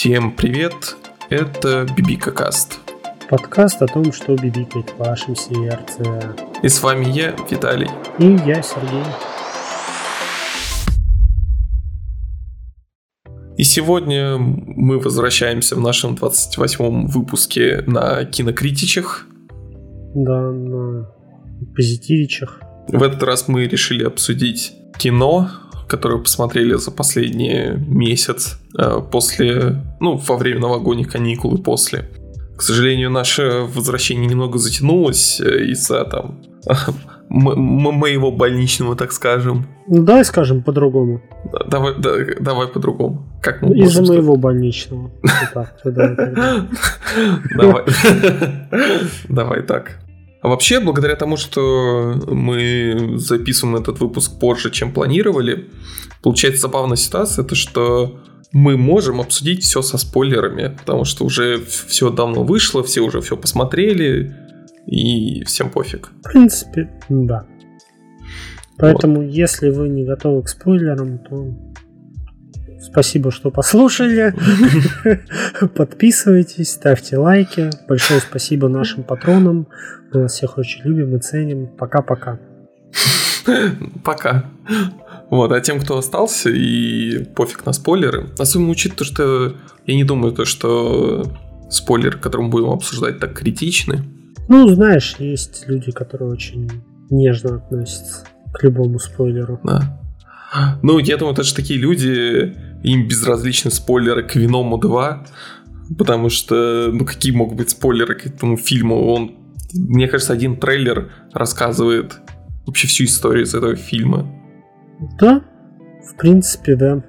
[0.00, 0.96] Всем привет,
[1.28, 2.80] это Бибика Каст.
[3.28, 6.34] Подкаст о том, что бибикает в вашем сердце.
[6.62, 7.90] И с вами я, Виталий.
[8.18, 9.04] И я, Сергей.
[13.58, 19.26] И сегодня мы возвращаемся в нашем 28-м выпуске на кинокритичах.
[20.14, 21.12] Да, на
[21.76, 22.58] позитивичах.
[22.88, 25.50] В этот раз мы решили обсудить кино,
[25.90, 32.08] которое посмотрели за последний месяц э, после, ну, во время новогодних каникул и после.
[32.56, 36.40] К сожалению, наше возвращение немного затянулось э, из-за там
[37.28, 39.66] моего больничного, так скажем.
[39.88, 41.20] Ну, давай скажем по-другому.
[41.66, 43.26] Давай, да, давай по-другому.
[43.42, 45.10] Как мы Из-за моего больничного.
[49.28, 49.98] Давай так.
[50.42, 55.68] А вообще, благодаря тому, что мы записываем этот выпуск позже, чем планировали,
[56.22, 58.20] получается забавная ситуация, то что
[58.52, 63.36] мы можем обсудить все со спойлерами, потому что уже все давно вышло, все уже все
[63.36, 64.34] посмотрели,
[64.86, 66.10] и всем пофиг.
[66.20, 67.46] В принципе, да.
[68.76, 69.30] Поэтому, вот.
[69.30, 71.46] если вы не готовы к спойлерам, то
[72.80, 74.34] Спасибо, что послушали.
[75.76, 77.70] Подписывайтесь, ставьте лайки.
[77.88, 79.68] Большое спасибо нашим патронам.
[80.12, 81.68] Мы вас всех очень любим и ценим.
[81.68, 82.40] Пока-пока.
[84.04, 84.46] Пока.
[85.30, 89.54] Вот, а тем, кто остался и пофиг на спойлеры, особенно учит то, что
[89.86, 91.24] я не думаю, то, что
[91.70, 94.02] спойлеры, которые мы будем обсуждать, так критичны.
[94.48, 96.68] Ну, знаешь, есть люди, которые очень
[97.10, 99.60] нежно относятся к любому спойлеру.
[99.62, 100.00] Да.
[100.82, 105.26] Ну, я думаю, это же такие люди, им безразличны спойлеры к Виному 2,
[105.98, 109.12] потому что, ну, какие могут быть спойлеры к этому фильму?
[109.12, 109.32] Он,
[109.72, 112.18] мне кажется, один трейлер рассказывает
[112.66, 114.30] вообще всю историю из этого фильма.
[115.20, 115.42] Да,
[116.04, 117.04] в принципе, да.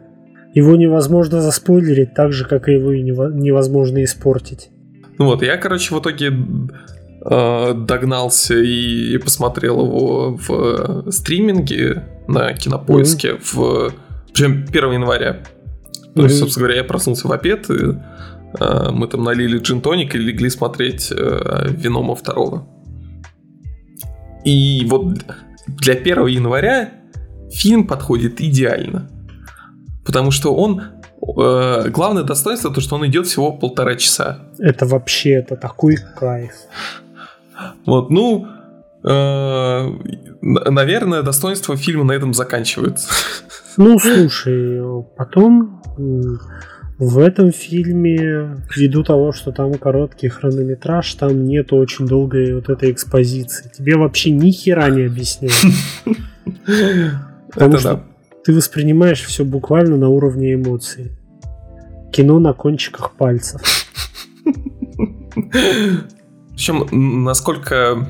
[0.53, 4.69] Его невозможно заспойлерить так же, как и его невозможно испортить.
[5.17, 6.33] Ну вот, я, короче, в итоге
[7.23, 13.41] э, догнался и посмотрел его в стриминге на кинопоиске mm-hmm.
[13.43, 13.93] в
[14.33, 15.43] причем 1 января.
[16.15, 17.97] То есть, собственно говоря, я проснулся в обед, и
[18.59, 22.67] э, мы там налили джин-тоник и легли смотреть э, Венома второго.
[24.43, 25.19] И вот
[25.67, 26.89] для 1 января
[27.51, 29.09] фильм подходит идеально.
[30.05, 30.81] Потому что он...
[31.37, 34.39] Э, главное достоинство то, что он идет всего полтора часа.
[34.59, 36.51] Это вообще это такой кайф.
[37.85, 38.47] Вот, ну,
[39.03, 39.87] э,
[40.41, 43.09] наверное, достоинство фильма на этом заканчивается.
[43.77, 44.81] Ну, слушай,
[45.17, 45.81] потом
[46.97, 52.91] в этом фильме, ввиду того, что там короткий хронометраж, там нет очень долгой вот этой
[52.91, 53.71] экспозиции.
[53.75, 55.55] Тебе вообще ни хера не объясняют.
[57.51, 58.03] Потому что
[58.43, 61.11] ты воспринимаешь все буквально на уровне эмоций.
[62.11, 63.61] Кино на кончиках пальцев.
[66.51, 68.07] Причем, насколько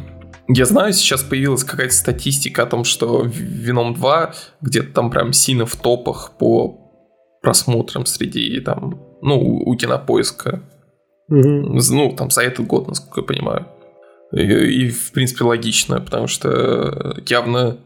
[0.53, 5.65] я знаю, сейчас появилась какая-то статистика о том, что Вином 2 где-то там прям сильно
[5.65, 6.77] в топах по
[7.41, 10.61] просмотрам среди там, ну, у кинопоиска.
[11.29, 11.39] Угу.
[11.47, 13.67] Ну, там за этот год, насколько я понимаю.
[14.33, 17.77] И, и, в принципе, логично, потому что явно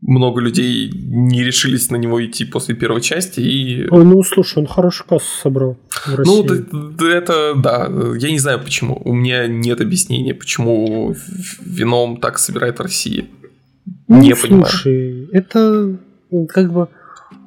[0.00, 3.88] много людей не решились на него идти после первой части и...
[3.90, 5.76] Ой, ну слушай, он хороший кассу собрал
[6.06, 9.00] Ну, да, да, это, да, я не знаю почему.
[9.04, 11.14] У меня нет объяснения, почему
[11.60, 13.28] вином так собирает в России.
[14.06, 15.28] Ну, не слушай, понимаю.
[15.32, 15.98] это
[16.48, 16.88] как бы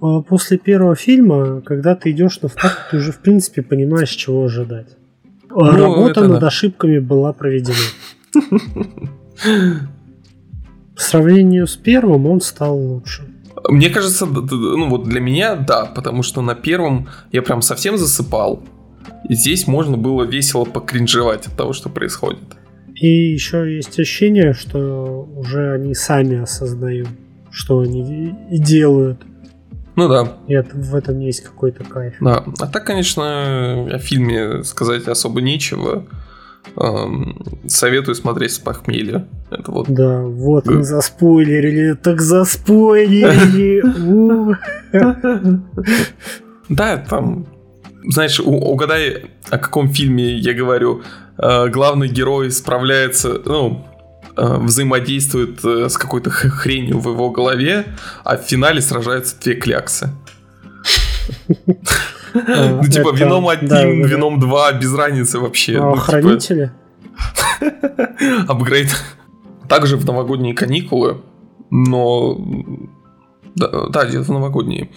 [0.01, 4.44] а, после первого фильма, когда ты идешь на второй, ты уже в принципе понимаешь, чего
[4.44, 4.97] ожидать.
[5.50, 6.47] Ну, Работа над да.
[6.47, 7.78] ошибками была проведена.
[11.01, 13.23] По сравнению с первым он стал лучше.
[13.67, 18.62] Мне кажется, ну вот для меня да, потому что на первом я прям совсем засыпал.
[19.28, 22.44] И здесь можно было весело покринжевать от того, что происходит.
[22.94, 27.09] И еще есть ощущение, что уже они сами осознают,
[27.50, 29.23] что они и делают.
[29.95, 30.38] Ну да.
[30.47, 32.13] И это, в этом есть какой-то кайф.
[32.22, 32.44] Да.
[32.59, 36.06] А так, конечно, о фильме сказать особо нечего.
[36.78, 37.36] Эм,
[37.68, 39.28] советую смотреть с похмелья.
[39.50, 39.90] Это вот.
[39.90, 43.84] Да, вот мы заспойлерили, так заспойлерили.
[46.69, 47.48] Да, там,
[48.06, 51.02] знаешь, угадай, о каком фильме я говорю.
[51.38, 53.86] Э, главный герой справляется, ну,
[54.38, 57.86] э, взаимодействует э, с какой-то хренью в его голове,
[58.24, 60.10] а в финале сражаются две кляксы.
[62.33, 65.78] Ну, типа, вином один, вином два, без разницы вообще.
[65.78, 66.72] А ну, типа, хранители?
[68.48, 68.89] Апгрейд.
[69.68, 71.22] Также в новогодние каникулы,
[71.69, 72.38] но...
[73.56, 74.89] Да, где-то в новогодние.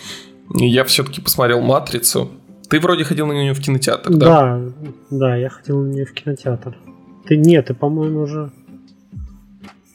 [0.54, 2.30] Я все-таки посмотрел «Матрицу»,
[2.68, 4.26] Ты вроде ходил на нее в кинотеатр, да?
[4.26, 4.60] Да,
[5.10, 6.76] да, я ходил на нее в кинотеатр.
[7.26, 8.50] Ты нет, ты, по-моему, уже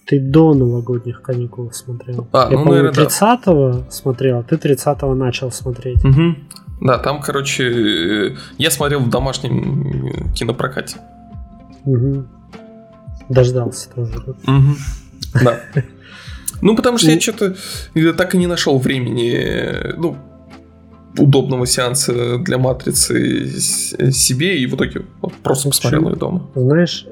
[0.10, 2.28] ты до новогодних каникул смотрел.
[2.32, 6.04] А, я, ну, по-моему, наверное, 30-го смотрел, а ты 30-го начал смотреть.
[6.04, 6.36] Угу.
[6.82, 10.98] Да, там, короче, я смотрел в домашнем кинопрокате.
[11.86, 12.26] Угу.
[13.30, 14.18] Дождался тоже.
[14.18, 14.76] Угу.
[15.44, 15.60] Да.
[16.62, 17.56] Ну, потому что я что-то
[18.18, 20.18] так и не нашел времени, ну,
[21.18, 23.48] удобного сеанса для матрицы
[24.12, 25.06] себе, и в итоге
[25.42, 26.50] просто посмотрел ее дома.
[26.56, 27.06] Знаешь,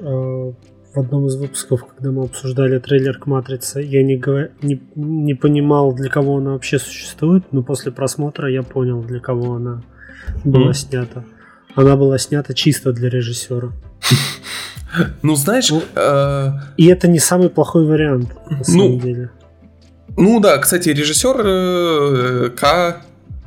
[0.94, 4.20] в одном из выпусков, когда мы обсуждали трейлер к Матрице, я не,
[4.62, 9.54] не, не понимал, для кого она вообще существует, но после просмотра я понял, для кого
[9.54, 9.82] она
[10.44, 10.74] была mm.
[10.74, 11.24] снята.
[11.74, 13.72] Она была снята чисто для режиссера.
[15.22, 15.70] Ну, знаешь...
[15.70, 16.48] Ну, э,
[16.78, 19.30] и это не самый плохой вариант, на самом ну, деле.
[20.16, 23.02] Ну да, кстати, режиссер э, К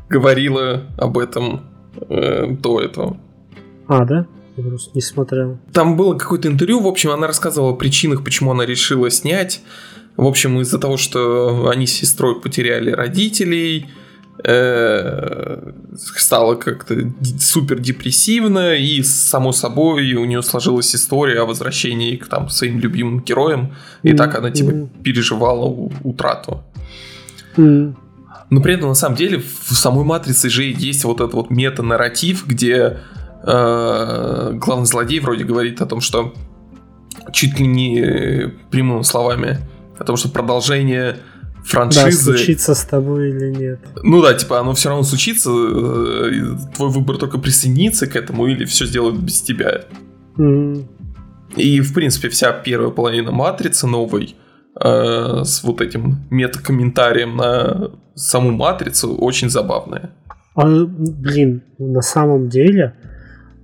[0.08, 1.62] говорила об этом
[2.10, 3.18] э, до этого.
[3.88, 4.28] А, да?
[4.64, 5.58] Я просто не смотрел.
[5.74, 9.62] Там было какое-то интервью, в общем, она рассказывала о причинах, почему она решила снять.
[10.18, 13.88] В общем, из-за того, что они с сестрой потеряли родителей,
[14.44, 22.28] э, стало как-то супер депрессивно, и само собой у нее сложилась история о возвращении к
[22.28, 23.74] там, своим любимым героям,
[24.04, 24.16] и mm-hmm.
[24.16, 25.66] так она типа переживала
[26.04, 26.64] утрату.
[27.58, 32.46] Но при этом на самом деле в самой матрице же есть вот этот вот мета-нарратив,
[32.46, 33.00] где
[33.44, 36.34] э, главный злодей вроде говорит о том, что
[37.32, 39.60] чуть ли не прямыми словами,
[39.98, 41.18] о том, что продолжение
[41.64, 42.32] франшизы...
[42.32, 43.80] Да, случится с тобой или нет.
[44.04, 48.66] Ну да, типа оно все равно случится, э, твой выбор только присоединиться к этому или
[48.66, 49.82] все сделают без тебя.
[50.38, 50.86] Mm.
[51.58, 54.36] И, в принципе, вся первая половина Матрицы новой
[54.80, 60.12] э, с вот этим метакомментарием на саму Матрицу очень забавная.
[60.56, 62.96] А, блин, на самом деле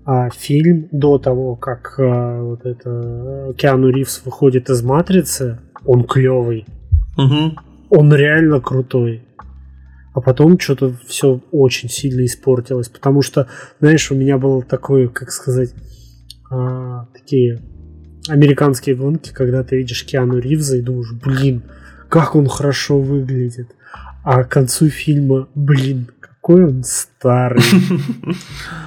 [0.10, 6.66] а фильм до того, как а, вот это Киану Ривз выходит из Матрицы, он клевый.
[7.18, 7.58] Угу.
[7.90, 9.28] Он реально крутой.
[10.14, 12.88] А потом что-то все очень сильно испортилось.
[12.88, 13.48] Потому что,
[13.82, 15.74] знаешь, у меня было такое, как сказать,
[16.50, 17.60] а, такие
[18.30, 21.64] американские гонки, когда ты видишь Киану Ривза и думаешь, блин,
[22.08, 23.76] как он хорошо выглядит.
[24.24, 27.62] А к концу фильма, блин, какой он старый.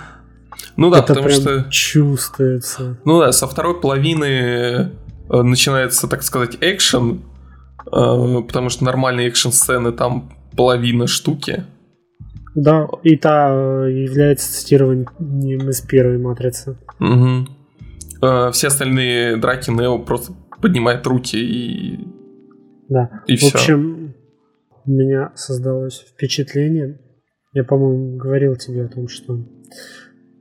[0.80, 1.66] Ну да, Это потому что...
[1.68, 2.96] чувствуется.
[3.04, 7.20] Ну да, со второй половины э, начинается, так сказать, экшен,
[7.84, 11.64] э, потому что нормальные экшн-сцены там половина штуки.
[12.54, 16.78] Да, и та э, является цитированием из первой матрицы.
[16.98, 18.52] Угу.
[18.52, 22.08] Все остальные драки Нео просто поднимает руки и...
[22.88, 23.22] Да.
[23.26, 23.50] И В все.
[23.52, 24.14] общем,
[24.86, 26.98] у меня создалось впечатление,
[27.52, 29.38] я, по-моему, говорил тебе о том, что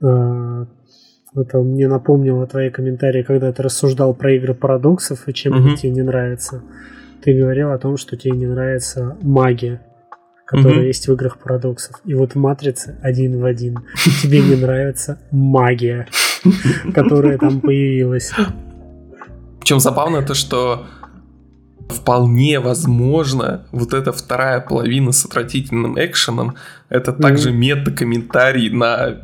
[0.00, 5.76] это мне напомнило твои комментарии, когда ты рассуждал про игры парадоксов и чем угу.
[5.76, 6.62] тебе не нравится.
[7.22, 9.82] Ты говорил о том, что тебе не нравится магия,
[10.46, 10.86] которая угу.
[10.86, 12.00] есть в играх парадоксов.
[12.04, 13.80] И вот в Матрице один в один.
[14.22, 16.08] Тебе не нравится магия,
[16.94, 18.32] которая там появилась.
[19.60, 20.86] Причем забавно то, что
[21.88, 26.54] вполне возможно, вот эта вторая половина с отвратительным экшеном,
[26.88, 29.20] это также мета-комментарий на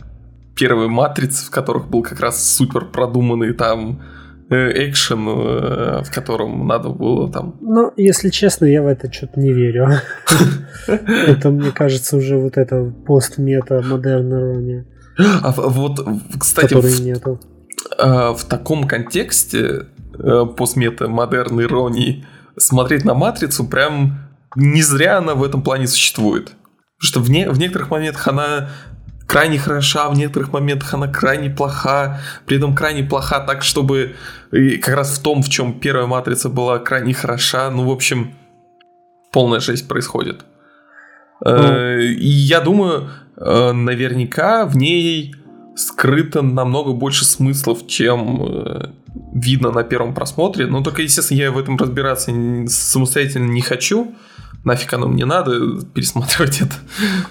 [0.57, 4.03] первые матрицы, в которых был как раз супер продуманный там
[4.51, 7.57] э, экшен, э, в котором надо было там...
[7.61, 9.89] Ну, если честно, я в это что-то не верю.
[10.87, 14.87] Это, мне кажется, уже вот это пост-мета модерн
[15.43, 15.99] А вот,
[16.39, 17.41] кстати, в, нету.
[17.99, 19.87] А, в таком контексте
[20.19, 22.25] э, постмета модерн иронии
[22.57, 24.19] смотреть на матрицу прям
[24.55, 26.55] не зря она в этом плане существует.
[26.99, 28.71] Потому что в, не, в некоторых моментах она
[29.27, 34.15] крайне хороша, в некоторых моментах она крайне плоха, при этом крайне плоха так, чтобы
[34.53, 38.35] и как раз в том, в чем первая матрица была крайне хороша, ну, в общем,
[39.33, 40.45] полная жесть происходит.
[41.45, 42.05] Mm.
[42.05, 45.35] И я думаю, э, наверняка в ней
[45.75, 48.91] скрыто намного больше смыслов, чем э,
[49.35, 50.67] видно на первом просмотре.
[50.67, 52.33] Но только, естественно, я в этом разбираться
[52.69, 54.15] самостоятельно не хочу.
[54.67, 56.75] Нафиг оно мне надо пересматривать это.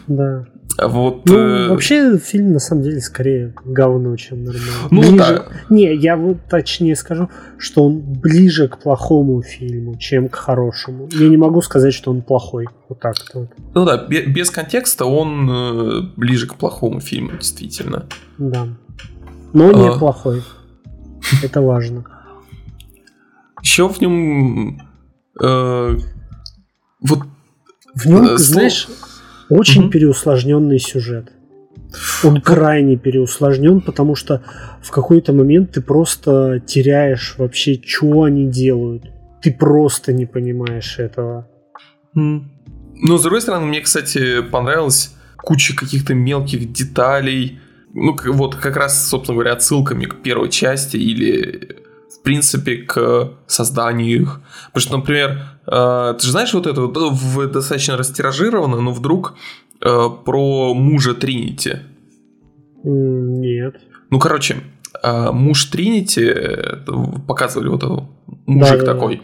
[0.07, 0.45] Да.
[0.77, 1.69] А вот, ну, э...
[1.69, 4.71] вообще фильм на самом деле скорее говно, чем нормально.
[4.89, 5.17] Ну ближе...
[5.17, 5.45] да.
[5.69, 11.09] Не, я вот точнее скажу, что он ближе к плохому фильму, чем к хорошему.
[11.11, 12.67] Я не могу сказать, что он плохой.
[12.87, 13.49] Вот так вот.
[13.73, 18.05] Ну да, без контекста он э, ближе к плохому фильму, действительно.
[18.37, 18.65] Да.
[19.51, 19.97] Но не а...
[19.97, 20.41] плохой.
[21.43, 22.05] Это важно.
[23.61, 24.81] Еще в нем
[25.41, 25.97] э,
[27.07, 27.19] вот
[27.93, 28.88] в нем, э, знаешь,
[29.50, 29.91] очень угу.
[29.91, 31.31] переусложненный сюжет.
[32.24, 34.43] Он крайне переусложнен, потому что
[34.81, 39.03] в какой-то момент ты просто теряешь вообще, что они делают.
[39.41, 41.47] Ты просто не понимаешь этого.
[42.13, 47.59] Но, с другой стороны, мне, кстати, понравилась куча каких-то мелких деталей.
[47.93, 51.77] Ну, вот как раз, собственно говоря, отсылками к первой части или,
[52.25, 54.41] принципе, к созданию их.
[54.74, 59.36] Потому что, например, э, ты же знаешь вот это вот, в достаточно растиражировано, но вдруг
[59.82, 61.77] э, про мужа Тринити.
[62.84, 63.75] Нет.
[64.10, 64.58] Ну, короче,
[65.01, 66.36] э, муж Тринити,
[67.27, 68.03] показывали вот этот
[68.46, 69.22] мужик да, такой.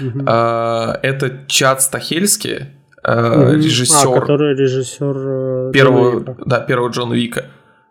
[0.00, 0.98] Да.
[1.02, 2.56] Это Чад Стахельский,
[3.04, 3.52] угу.
[3.52, 4.08] режиссер.
[4.08, 7.46] А, который режиссер первого, Джона да, первого Джона Вика.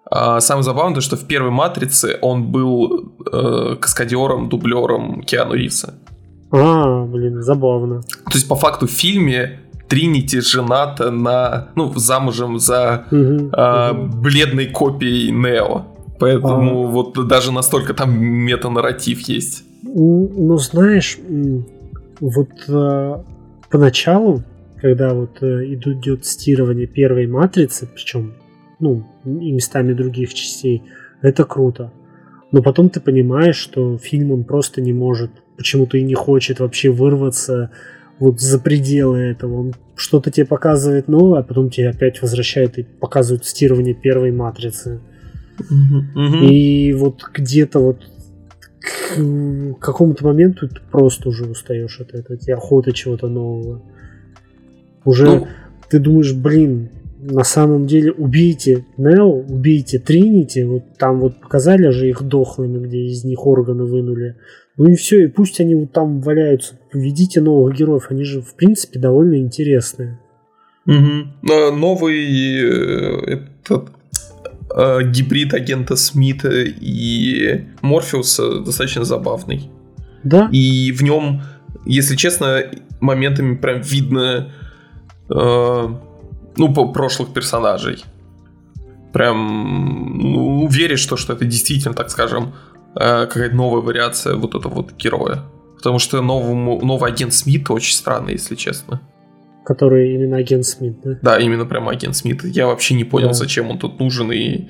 [0.09, 5.95] А, самое забавное, то, что в первой «Матрице» он был э, каскадером, дублером Киану Ривза.
[6.51, 8.01] А, блин, забавно.
[8.01, 14.17] То есть, по факту, в фильме Тринити жената на, ну, замужем за угу, э, угу.
[14.17, 15.85] бледной копией Нео.
[16.19, 16.87] Поэтому а.
[16.87, 19.63] вот даже настолько там метанарратив есть.
[19.83, 21.17] Ну, знаешь,
[22.19, 23.15] вот э,
[23.69, 24.43] поначалу,
[24.81, 28.33] когда вот э, идет стирование первой матрицы, причем,
[28.79, 30.83] ну, и местами других частей,
[31.21, 31.91] это круто.
[32.51, 36.89] Но потом ты понимаешь, что фильм он просто не может, почему-то и не хочет вообще
[36.89, 37.71] вырваться
[38.19, 39.59] вот за пределы этого.
[39.59, 45.01] Он что-то тебе показывает новое, а потом тебе опять возвращает и показывает стирование первой матрицы.
[46.41, 48.01] И вот где-то вот
[48.79, 53.81] к какому-то моменту ты просто уже устаешь от этого, тебе охота чего-то нового.
[55.03, 55.47] Уже ну,
[55.89, 56.89] ты думаешь, блин,
[57.29, 63.05] на самом деле убейте Нео, убейте Тринити, вот там вот показали же их дохлыми, где
[63.05, 64.37] из них органы вынули.
[64.77, 66.75] Ну и все, и пусть они вот там валяются.
[66.93, 70.19] Введите новых героев, они же в принципе довольно интересные.
[70.85, 71.75] Угу.
[71.75, 73.89] Новый э, этот
[74.73, 79.69] э, гибрид агента Смита и Морфеуса достаточно забавный.
[80.23, 80.49] Да.
[80.51, 81.41] И в нем,
[81.85, 82.63] если честно,
[83.01, 84.53] моментами прям видно
[85.29, 85.87] э,
[86.57, 88.03] ну, по прошлых персонажей.
[89.13, 92.53] Прям ну, веришь, что, что это действительно, так скажем,
[92.95, 95.43] э, какая-то новая вариация вот этого вот героя.
[95.77, 99.01] Потому что новому, новый агент Смит очень странный, если честно
[99.67, 101.19] который именно агент Смит, да?
[101.21, 102.45] Да, именно прям агент Смит.
[102.45, 103.33] Я вообще не понял, да.
[103.33, 104.69] зачем он тут нужен и...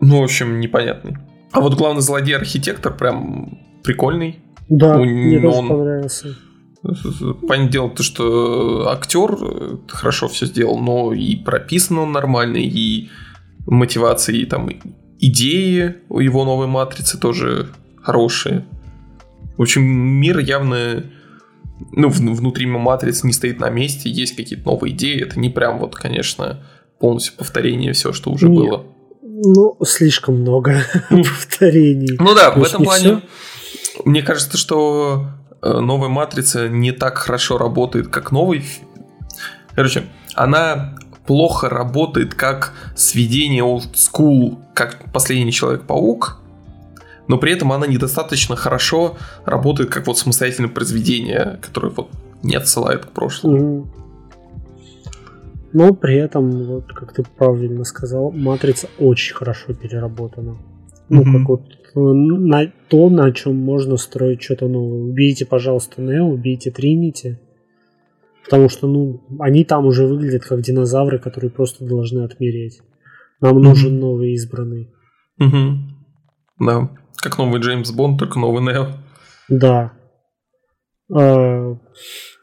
[0.00, 1.18] Ну, в общем, непонятный.
[1.52, 4.40] А вот главный злодей-архитектор прям прикольный.
[4.70, 5.68] Да, ну, мне тоже он...
[5.68, 6.36] понравился.
[6.82, 13.10] Понятное дело, то, что актер э, хорошо все сделал, но и прописан он нормальный, и
[13.66, 14.70] мотивации, и там
[15.18, 17.68] идеи у его новой матрицы тоже
[18.02, 18.66] хорошие.
[19.58, 21.04] В общем, мир явно
[21.92, 25.22] ну, внутри матрицы не стоит на месте, есть какие-то новые идеи.
[25.22, 26.62] Это не прям вот, конечно,
[26.98, 28.58] полностью повторение все, что уже Нет.
[28.58, 28.86] было.
[29.22, 32.16] Ну, слишком много повторений.
[32.18, 33.22] Ну да, в этом плане
[34.04, 35.26] мне кажется, что
[35.62, 38.64] новая матрица не так хорошо работает, как новый.
[39.74, 40.94] Короче, она
[41.26, 46.40] плохо работает как сведение old school, как последний Человек-паук,
[47.28, 52.08] но при этом она недостаточно хорошо работает как вот самостоятельное произведение, которое вот
[52.42, 53.88] не отсылает к прошлому.
[55.72, 60.56] Но при этом, вот как ты правильно сказал, матрица очень хорошо переработана.
[61.08, 61.38] Ну, mm-hmm.
[61.38, 65.10] как вот э, на то, на чем можно строить что-то новое.
[65.10, 67.38] Убейте, пожалуйста, Нео, убейте Тринити.
[68.44, 72.80] Потому что, ну, они там уже выглядят как динозавры, которые просто должны отмереть.
[73.40, 73.62] Нам mm-hmm.
[73.62, 74.90] нужен новый избранный.
[75.40, 75.76] Mm-hmm.
[76.60, 76.90] Да.
[77.16, 78.88] Как новый Джеймс Бонд, только новый Нео.
[79.48, 79.92] Да.
[81.12, 81.76] А,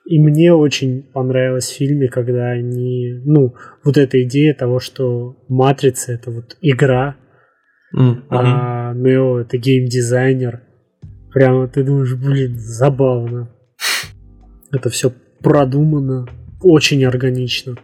[0.06, 6.14] и мне очень понравилось в фильме, когда они, ну, вот эта идея того, что Матрица
[6.14, 7.18] это вот игра,
[7.96, 8.24] mm-hmm.
[8.30, 10.62] а Нео это геймдизайнер.
[11.34, 13.50] Прямо ты думаешь, блин, забавно.
[14.72, 16.28] Это все продумано,
[16.62, 17.76] очень органично.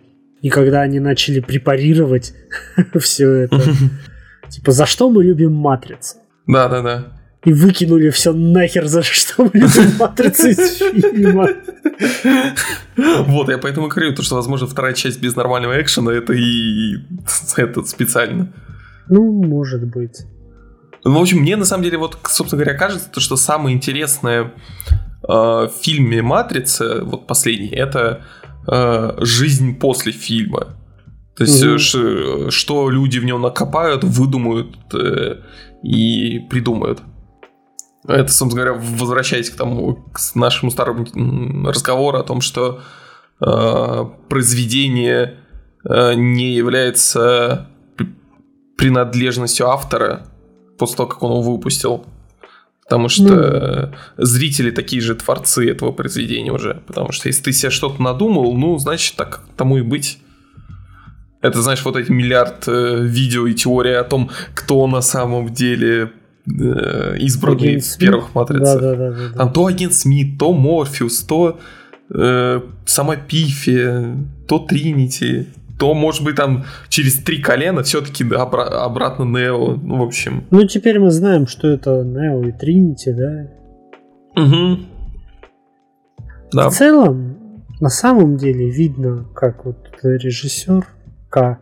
[0.42, 2.34] И когда они начали препарировать
[3.00, 3.62] все это,
[4.50, 6.18] типа, за что мы любим Матрицу?
[6.48, 7.20] Да, да, да.
[7.46, 11.50] И выкинули все нахер, за что мы любим матрицу из фильма.
[12.96, 16.96] Вот, я поэтому говорю, то, что, возможно, вторая часть без нормального экшена, это и
[17.58, 18.54] это специально.
[19.14, 20.26] Ну, может быть.
[21.04, 24.54] Ну, в общем, мне на самом деле, вот, собственно говоря, кажется, то, что самое интересное
[25.22, 28.26] э, в фильме «Матрица», вот последний, это
[28.68, 30.70] э, жизнь после фильма.
[31.38, 32.50] То есть, угу.
[32.50, 35.42] что люди в нем накопают, выдумают э,
[35.84, 37.02] и придумают.
[38.08, 41.06] Это, собственно говоря, возвращаясь к тому, к нашему старому
[41.68, 42.82] разговору о том, что
[43.46, 45.38] э, произведение
[45.88, 47.70] э, не является
[48.78, 50.26] принадлежностью автора
[50.78, 52.06] после того, как он его выпустил.
[52.84, 56.82] Потому что ну, зрители такие же творцы этого произведения уже.
[56.86, 60.20] Потому что если ты себе что-то надумал, ну, значит, так тому и быть.
[61.42, 66.12] Это, знаешь, вот эти миллиард э, видео и теория о том, кто на самом деле
[66.46, 68.82] э, избранный агент в первых матрицах.
[68.82, 71.60] Да, да, да, да, Там то агент Смит, то Морфеус, то
[72.10, 74.04] э, сама Пифи,
[74.48, 75.48] то Тринити
[75.84, 79.76] то, может быть, там через три колена все-таки обра- обратно Нео.
[79.76, 80.46] Ну, в общем.
[80.50, 83.50] Ну, теперь мы знаем, что это Нео и Тринити, да?
[84.42, 84.80] Угу.
[86.54, 86.70] Да.
[86.70, 90.86] В целом, на самом деле, видно, как вот режиссер
[91.30, 91.60] К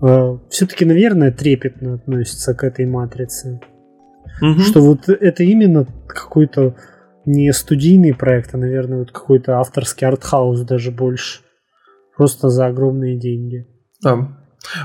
[0.00, 3.60] э, все-таки, наверное, трепетно относится к этой матрице.
[4.40, 4.60] Угу.
[4.60, 6.74] Что вот это именно какой-то
[7.26, 11.41] не студийный проект, а, наверное, вот какой-то авторский артхаус даже больше.
[12.22, 13.66] Просто за огромные деньги.
[14.00, 14.28] Да.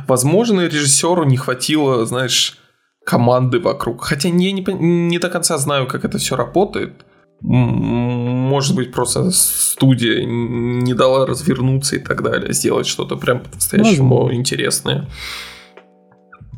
[0.08, 2.58] Возможно, режиссеру не хватило, знаешь,
[3.06, 4.04] команды вокруг.
[4.04, 7.06] Хотя я не, не до конца знаю, как это все работает.
[7.42, 15.06] Может быть, просто студия не дала развернуться и так далее, сделать что-то прям по-настоящему интересное.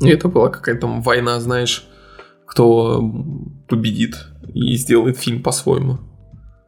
[0.01, 1.89] И это была какая-то война, знаешь,
[2.45, 3.03] кто
[3.67, 4.15] победит
[4.53, 5.97] и сделает фильм по-своему.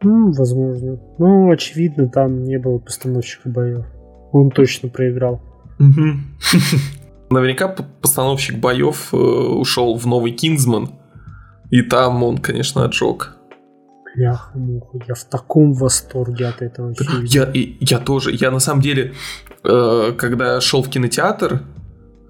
[0.03, 0.99] Ну, возможно.
[1.17, 3.85] Ну, очевидно, там не было постановщика боев.
[4.31, 5.41] Он точно проиграл.
[7.29, 10.89] Наверняка постановщик боев э, ушел в новый Кингсман.
[11.69, 13.37] И там он, конечно, отжег.
[14.13, 17.23] Бляха, муха, я в таком восторге от этого фильма.
[17.23, 18.31] Я, я тоже.
[18.33, 19.13] Я на самом деле,
[19.63, 21.61] э, когда шел в кинотеатр,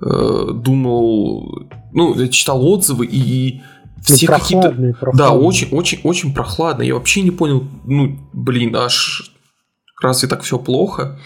[0.01, 3.61] э, думал, ну, я читал отзывы и
[3.97, 4.75] ну, все какие-то...
[5.13, 6.83] Да, очень, очень, очень прохладно.
[6.83, 9.31] Я вообще не понял, ну, блин, аж
[10.01, 11.19] разве так все плохо?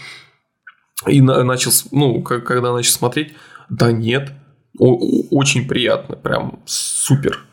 [1.06, 3.34] И на, начал, ну, когда начал смотреть,
[3.68, 4.32] да нет,
[4.78, 4.98] о,
[5.30, 7.44] очень приятно, прям супер.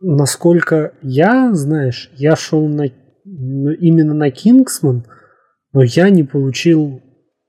[0.00, 2.86] Насколько я, знаешь, я шел на
[3.24, 5.04] именно на Кингсман,
[5.72, 7.02] но я не получил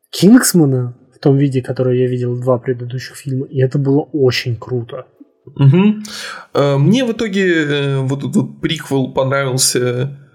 [0.10, 4.58] Кингсмана в том виде, который я видел в два предыдущих фильма, и это было очень
[4.58, 5.06] круто.
[5.46, 6.80] Угу.
[6.80, 10.29] Мне в итоге э, вот этот приквел понравился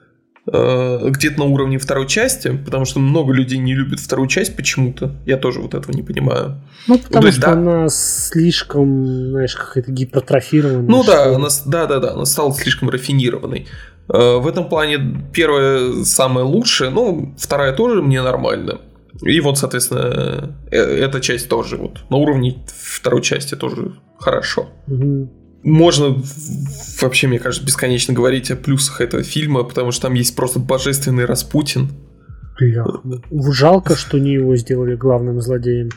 [0.47, 5.15] где-то на уровне второй части, потому что много людей не любят вторую часть почему-то.
[5.25, 6.61] Я тоже вот этого не понимаю.
[6.87, 7.53] Ну, потому ну, что да.
[7.53, 10.89] она слишком, знаешь, какая-то гипертрофированная.
[10.89, 13.67] Ну да, она, да, да, да, она стала слишком рафинированной.
[14.07, 14.99] В этом плане
[15.33, 18.81] первая самая лучшая, ну, вторая тоже мне нормально.
[19.23, 24.69] И вот, соответственно, э, эта часть тоже вот на уровне второй части тоже хорошо.
[24.89, 25.31] Угу.
[25.64, 26.22] Можно
[27.00, 31.24] вообще, мне кажется, бесконечно говорить о плюсах этого фильма, потому что там есть просто божественный
[31.24, 31.88] Распутин.
[33.31, 35.88] Жалко, что не его сделали главным злодеем.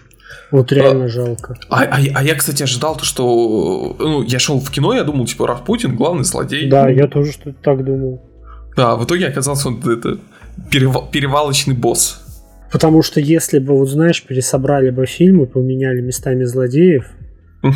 [0.51, 1.57] Вот реально а, жалко.
[1.69, 3.95] А, а, а я, кстати, ожидал то, что...
[3.99, 6.69] Ну, я шел в кино, я думал, типа, Распутин главный злодей.
[6.69, 8.21] Да, я тоже что-то так думал.
[8.75, 10.17] Да, в итоге оказался он это
[10.71, 12.23] перевал, перевалочный босс.
[12.71, 17.05] Потому что если бы, вот знаешь, пересобрали бы фильмы, поменяли местами злодеев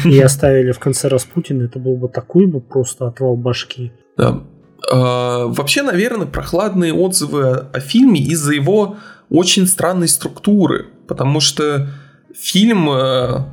[0.06, 3.92] и оставили в конце Распутина, это был бы такой бы просто отвал башки.
[4.18, 4.44] Да.
[4.92, 8.98] А, вообще, наверное, прохладные отзывы о фильме из-за его
[9.30, 11.90] очень странной структуры, потому что
[12.36, 13.46] фильм э,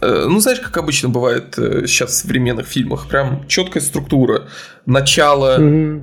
[0.00, 4.48] э, ну, знаешь, как обычно бывает э, сейчас в современных фильмах, прям четкая структура.
[4.86, 6.02] Начало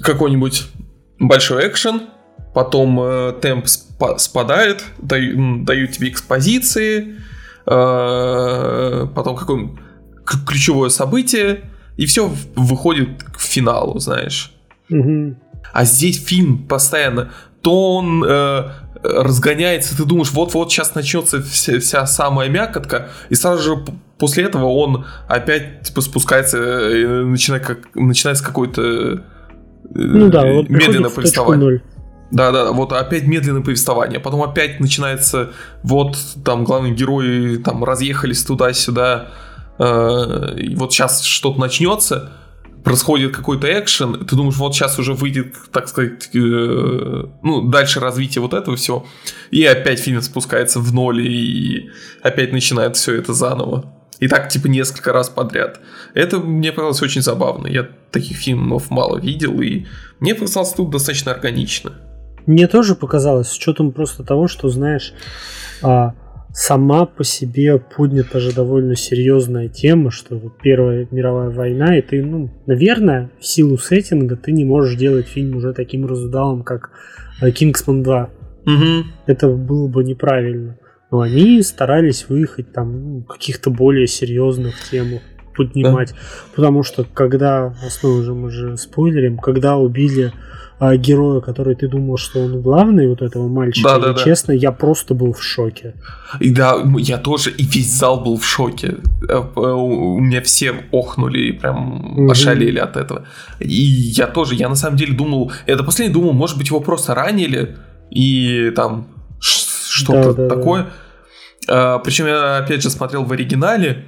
[0.00, 0.64] какой-нибудь
[1.18, 2.02] большой экшен,
[2.54, 7.16] потом темп спа- спадает, даю, дают тебе экспозиции,
[7.64, 9.78] потом какое-нибудь
[10.46, 14.52] ключевое событие, и все выходит к финалу, знаешь.
[14.90, 15.36] Угу.
[15.72, 17.30] А здесь фильм постоянно
[17.62, 18.64] то он э,
[19.02, 23.84] разгоняется, ты думаешь, вот-вот сейчас начнется вся, вся самая мякотка, и сразу же
[24.18, 29.16] после этого он опять типа спускается, э, начинает как, начинается какой-то э,
[29.94, 31.82] ну да, вот медленное повествование.
[32.32, 38.42] Да, да, вот опять медленное повествование, потом опять начинается, вот там главные герои там разъехались
[38.42, 39.28] туда-сюда,
[39.78, 42.32] э, вот сейчас что-то начнется,
[42.84, 48.40] происходит какой-то экшен, ты думаешь, вот сейчас уже выйдет, так сказать, э, ну, дальше развитие
[48.40, 49.06] вот этого всего,
[49.50, 51.90] и опять фильм спускается в ноль, и
[52.22, 53.92] опять начинает все это заново.
[54.20, 55.80] И так, типа, несколько раз подряд.
[56.14, 57.66] Это мне показалось очень забавно.
[57.66, 59.86] Я таких фильмов мало видел, и
[60.20, 61.92] мне показалось тут достаточно органично.
[62.46, 65.12] Мне тоже показалось, с учетом просто того, что, знаешь,
[65.82, 66.14] а,
[66.52, 72.22] сама по себе поднята же довольно серьезная тема, что вот Первая мировая война, и ты,
[72.22, 76.90] ну, наверное, в силу сеттинга ты не можешь делать фильм уже таким разудалом, как
[77.54, 78.30] Кингсман 2.
[78.64, 79.06] Угу.
[79.26, 80.78] Это было бы неправильно.
[81.10, 85.20] Но они старались выехать там ну, каких-то более серьезных темах
[85.54, 86.12] поднимать.
[86.12, 86.16] Да.
[86.54, 90.32] Потому что когда, основу уже мы же спойлерим, когда убили
[90.84, 94.24] а, героя, который ты думал, что он главный, вот этого мальчика, да, да, да.
[94.24, 95.94] честно, я просто был в шоке.
[96.40, 98.96] И да, я тоже, и весь зал был в шоке.
[99.28, 102.30] Э, у меня все охнули и прям угу.
[102.32, 103.26] ошалели от этого.
[103.60, 107.14] И я тоже, я на самом деле думал, это последний думал, может быть, его просто
[107.14, 107.76] ранили,
[108.10, 109.06] и там
[109.38, 110.88] что-то да, да, такое.
[111.68, 111.94] Да.
[111.94, 114.06] А, причем я опять же смотрел в оригинале,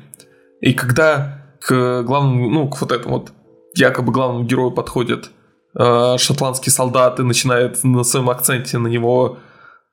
[0.61, 3.33] и когда к главному, ну, к вот этому вот
[3.77, 5.31] якобы главному герою подходят
[5.79, 9.39] э, шотландский солдат и начинает на своем акценте на него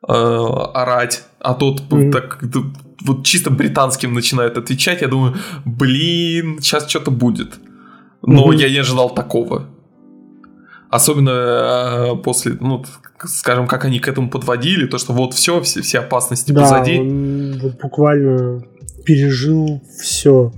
[0.08, 2.12] э, орать, а тот mm-hmm.
[2.12, 2.39] так
[3.04, 7.56] вот чисто британским начинает отвечать, я думаю, блин, сейчас что-то будет.
[8.22, 8.58] Но mm-hmm.
[8.58, 9.67] я не ожидал такого.
[10.89, 12.84] Особенно э, после, ну,
[13.24, 17.00] скажем, как они к этому подводили, то, что вот все, все, все опасности да, позади.
[17.00, 18.63] Он вот буквально
[19.06, 20.52] пережил все.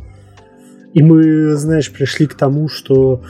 [0.94, 3.22] И мы, знаешь, пришли к тому, что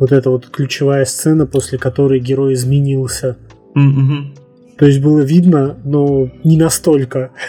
[0.00, 3.36] вот эта вот ключевая сцена, после которой герой изменился.
[3.76, 4.76] Mm-hmm.
[4.78, 7.30] То есть было видно, но не настолько.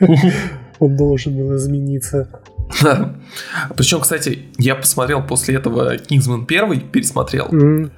[0.80, 2.28] Он должен был измениться.
[2.82, 3.14] Да.
[3.76, 7.48] Причем, кстати, я посмотрел после этого Kingsman 1, пересмотрел.
[7.48, 7.90] Mm.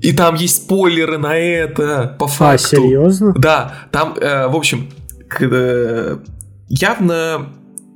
[0.00, 2.54] И там есть спойлеры на это, по а, факту.
[2.54, 3.34] А, серьезно?
[3.36, 4.90] Да, там, э, в общем,
[5.28, 6.18] когда
[6.68, 7.50] явно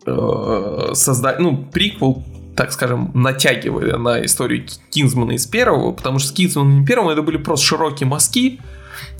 [0.06, 2.24] э, создать, ну, приквел,
[2.58, 7.36] так скажем, натягивали на историю Кинзмана из первого, потому что с Кинзманом первым это были
[7.36, 8.60] просто широкие мазки,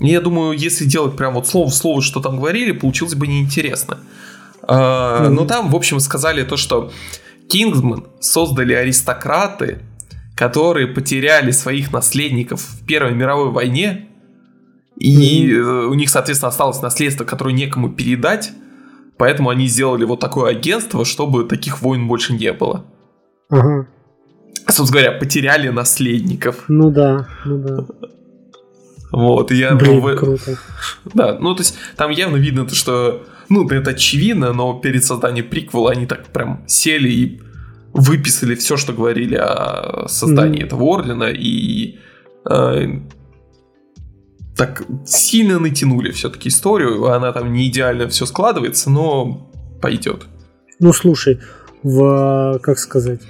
[0.01, 3.27] и я думаю, если делать прям вот слово в слово, что там говорили, получилось бы
[3.27, 3.99] неинтересно.
[4.63, 5.29] Mm-hmm.
[5.29, 6.91] Но там, в общем, сказали то, что
[7.47, 9.83] Кингсман создали аристократы,
[10.35, 14.09] которые потеряли своих наследников в Первой мировой войне,
[14.97, 15.85] и mm-hmm.
[15.85, 18.51] у них, соответственно, осталось наследство, которое некому передать,
[19.19, 22.85] Поэтому они сделали вот такое агентство, чтобы таких войн больше не было.
[23.49, 23.87] Ага.
[24.67, 26.65] Собственно говоря, потеряли наследников.
[26.67, 27.85] Ну да, ну да.
[29.11, 29.75] Вот, я...
[29.75, 30.15] Блин, в...
[30.15, 30.57] круто.
[31.13, 33.25] Да, ну то есть там явно видно то, что...
[33.49, 37.41] Ну, это очевидно, но перед созданием приквела они так прям сели и
[37.93, 40.65] выписали все, что говорили о создании mm.
[40.65, 41.97] этого ордена, и
[42.47, 42.87] э,
[44.55, 49.49] так сильно натянули все-таки историю, она там не идеально все складывается, но
[49.81, 50.27] пойдет.
[50.79, 51.39] Ну слушай,
[51.81, 53.21] в как сказать,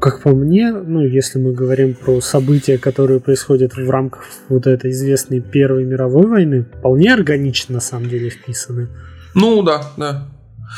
[0.00, 4.90] как по мне, ну, если мы говорим про события, которые происходят в рамках вот этой
[4.92, 8.88] известной Первой мировой войны, вполне органично на самом деле вписаны.
[9.34, 10.28] Ну да, да.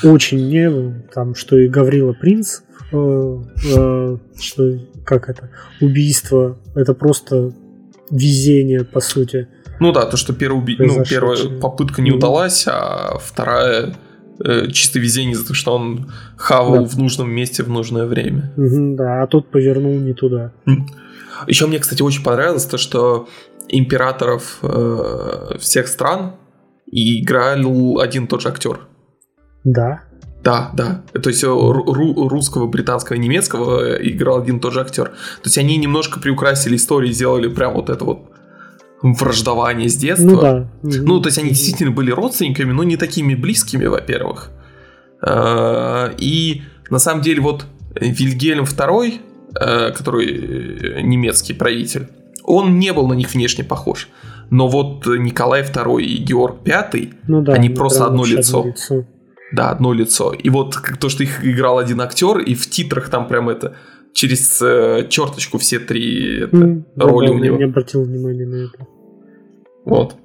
[0.02, 0.70] Очень не
[1.14, 3.36] там, что и Гаврила Принц, э,
[3.76, 7.52] э, что как это, убийство, это просто
[8.10, 9.48] везение, по сути.
[9.78, 10.76] Ну да, то, что первый, уби...
[10.78, 13.94] ну, первая попытка не удалась, а вторая
[14.44, 16.84] э, чисто везение за то, что он хавал да.
[16.84, 18.52] в нужном месте в нужное время.
[18.56, 20.52] Угу, да, а тот повернул не туда.
[21.46, 23.28] Еще мне, кстати, очень понравилось то, что
[23.68, 26.34] императоров э, всех стран
[26.86, 28.80] играл один тот же актер.
[29.64, 30.02] Да.
[30.44, 31.02] Да, да.
[31.20, 35.08] То есть ру- русского, британского, немецкого играл один и тот же актер.
[35.08, 38.32] То есть они немножко приукрасили историю, сделали прям вот это вот
[39.02, 40.26] враждование с детства.
[40.26, 40.68] Ну да.
[40.82, 44.50] Ну, то есть они действительно были родственниками, но не такими близкими, во-первых.
[45.20, 47.66] А, и на самом деле вот
[48.00, 49.20] Вильгельм II,
[49.60, 52.08] э, который немецкий правитель,
[52.44, 54.08] он не был на них внешне похож.
[54.50, 58.58] Но вот Николай II и Георг V, ну да, они просто одно лицо.
[58.58, 59.04] одно лицо.
[59.52, 60.32] Да, одно лицо.
[60.32, 63.76] И вот то, что их играл один актер, и в титрах там прям это
[64.12, 67.56] через э, черточку все три это, mm, роли да, у него.
[67.56, 68.86] Я не обратил внимания на это.
[69.84, 70.16] Вот.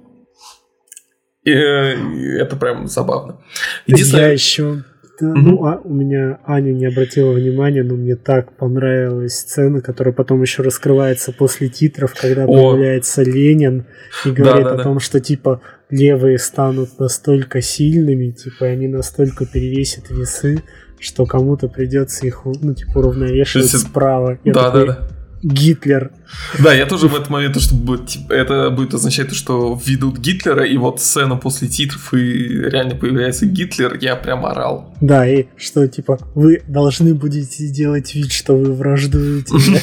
[1.44, 3.42] И, э, это прям забавно.
[3.86, 4.28] Единственное...
[4.28, 4.84] Я еще
[5.20, 5.34] Mm-hmm.
[5.34, 10.44] Ну, а, у меня Аня не обратила внимания, но мне так понравилась сцена, которая потом
[10.44, 12.48] еще раскрывается после титров, когда О.
[12.48, 13.88] появляется Ленин
[14.26, 19.48] и говорит да, да, о том, что типа левые станут настолько сильными, типа они настолько
[19.48, 20.62] перевесят весы,
[21.00, 24.40] что кому-то придется их, ну, типа, уравновешивать справа.
[24.44, 25.08] Я да, такой, да, да.
[25.44, 26.12] Гитлер.
[26.60, 30.78] Да, я тоже в этот момент, что будет, это будет означать, что ведут Гитлера, и
[30.78, 34.94] вот сцена после титров, и реально появляется Гитлер, я прям орал.
[35.00, 39.82] Да, и что, типа, вы должны будете делать вид, что вы враждуете.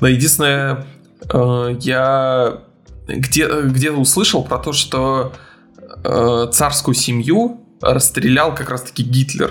[0.00, 0.86] Да, единственное,
[1.32, 2.62] э, я
[3.06, 5.32] где, где-то услышал про то, что
[6.02, 9.50] э, царскую семью расстрелял как раз-таки Гитлер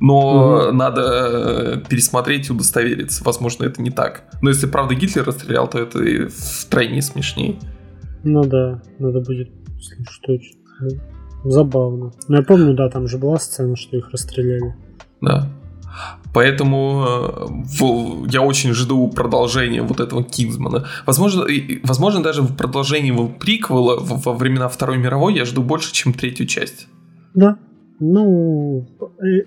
[0.00, 0.72] но угу.
[0.72, 3.24] надо э, пересмотреть и удостовериться.
[3.24, 4.24] Возможно, это не так.
[4.42, 7.58] Но если правда Гитлер расстрелял, то это втройне смешнее.
[8.24, 9.50] Ну да, надо будет,
[10.10, 10.32] что,
[10.80, 12.12] ну, забавно.
[12.28, 14.74] Но я помню, да, там же была сцена, что их расстреляли.
[15.20, 15.48] Да.
[16.32, 17.04] Поэтому
[17.80, 20.86] э, я очень жду продолжения вот этого Кингсмана.
[21.06, 21.44] Возможно,
[21.82, 26.46] возможно даже в продолжении его приквела во времена Второй мировой я жду больше, чем третью
[26.46, 26.86] часть.
[27.34, 27.58] Да.
[28.00, 28.86] Ну,
[29.20, 29.42] э,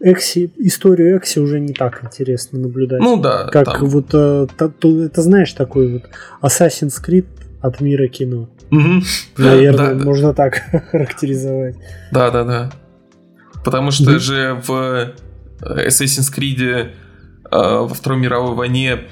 [0.00, 3.00] Экси, историю Экси уже не так интересно наблюдать.
[3.00, 3.48] Ну да.
[3.48, 3.86] Как там.
[3.86, 6.02] вот, э, это знаешь, такой вот
[6.42, 7.26] Assassin's Creed
[7.62, 8.50] от мира кино.
[8.70, 9.02] Угу.
[9.38, 10.34] Наверное, да, можно да.
[10.34, 11.76] так характеризовать.
[12.12, 12.72] Да, да, да.
[13.64, 15.14] Потому что mm же в
[15.60, 16.88] Assassin's Creed э,
[17.50, 19.04] во Второй мировой войне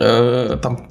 [0.00, 0.88] э, там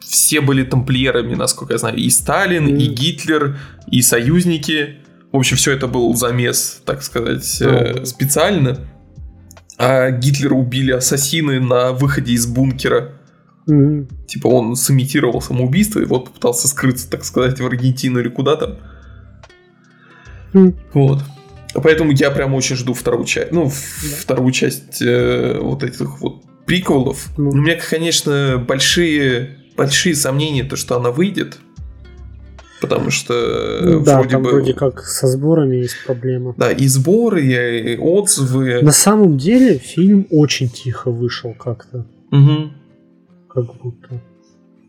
[0.00, 1.96] все были тамплиерами, насколько я знаю.
[1.96, 4.96] И Сталин, mm и Гитлер, и союзники.
[5.32, 8.78] В общем, все это был замес, так сказать, э, специально.
[9.78, 13.12] А Гитлера убили ассасины на выходе из бункера.
[13.66, 14.26] Mm-hmm.
[14.26, 18.78] Типа он сымитировал самоубийство и вот попытался скрыться, так сказать, в Аргентину или куда-то.
[20.52, 20.74] Mm.
[20.92, 21.22] Вот.
[21.74, 23.52] Поэтому я прям очень жду вторую часть.
[23.52, 24.16] Ну, да.
[24.18, 27.28] вторую часть э, вот этих вот приколов.
[27.38, 27.48] Mm.
[27.48, 31.58] У меня, конечно, большие, большие сомнения, то, что она выйдет.
[32.82, 34.50] Потому что ну, да, вроде там бы...
[34.50, 36.54] вроде как со сборами есть проблема.
[36.58, 38.82] Да, и сборы, и отзывы.
[38.82, 42.04] На самом деле фильм очень тихо вышел как-то.
[42.32, 42.72] Угу.
[43.48, 44.20] Как будто.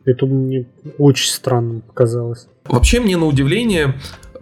[0.06, 2.48] Это мне очень странно показалось.
[2.66, 4.00] Вообще мне на удивление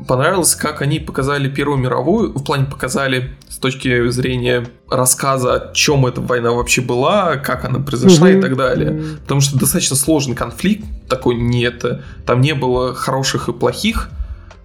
[0.07, 6.05] понравилось, как они показали Первую мировую, в плане показали с точки зрения рассказа, о чем
[6.05, 8.37] эта война вообще была, как она произошла угу.
[8.37, 9.03] и так далее.
[9.21, 11.83] Потому что достаточно сложный конфликт, такой нет,
[12.25, 14.09] там не было хороших и плохих,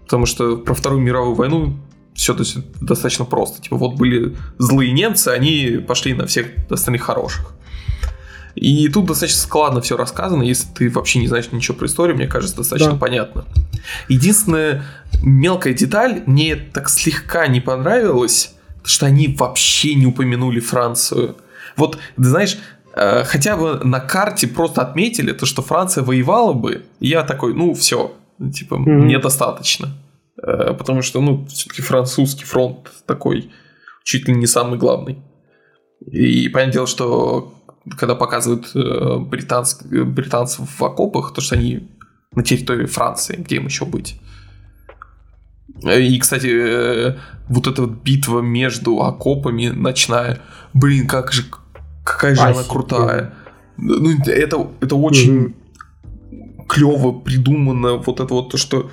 [0.04, 1.76] потому что про Вторую мировую войну
[2.14, 3.62] все то есть, достаточно просто.
[3.62, 7.52] Типа вот были злые немцы, они пошли на всех остальных хороших.
[8.56, 12.26] И тут достаточно складно все рассказано, если ты вообще не знаешь ничего про историю, мне
[12.26, 12.98] кажется, достаточно да.
[12.98, 13.44] понятно.
[14.08, 14.82] Единственная
[15.22, 21.36] мелкая деталь мне так слегка не понравилась, что они вообще не упомянули Францию.
[21.76, 22.58] Вот, ты знаешь,
[22.94, 27.52] э, хотя бы на карте просто отметили то, что Франция воевала бы, и я такой,
[27.52, 28.14] ну все,
[28.54, 28.90] типа, mm-hmm.
[28.90, 29.90] мне достаточно.
[30.42, 33.50] Э, потому что, ну, все-таки французский фронт такой
[34.02, 35.18] чуть ли не самый главный.
[36.00, 37.55] И понятное дело, что
[37.96, 41.88] когда показывают э, британц, британцев в окопах, то что они
[42.34, 44.20] на территории Франции, где им еще быть.
[45.82, 47.16] И, кстати, э,
[47.48, 50.40] вот эта вот битва между окопами ночная,
[50.72, 51.44] блин, как же,
[52.04, 52.60] какая же Офигеть.
[52.60, 53.34] она крутая.
[53.76, 56.64] Ну, это, это очень угу.
[56.66, 58.90] клево придумано, вот это вот то, что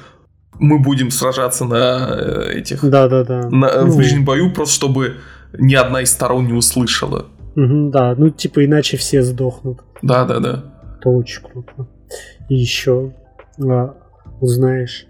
[0.60, 2.84] мы будем сражаться на э, этих...
[2.84, 3.49] Да-да-да.
[3.49, 3.91] На, ну.
[3.91, 5.17] В ближнем бою, просто чтобы
[5.58, 7.27] ни одна из сторон не услышала.
[7.56, 9.84] Угу, да, ну типа иначе все сдохнут.
[10.02, 10.63] Да, да, да.
[11.00, 11.88] Это очень круто.
[12.50, 13.13] И еще
[13.62, 13.96] а,
[14.42, 15.06] узнаешь,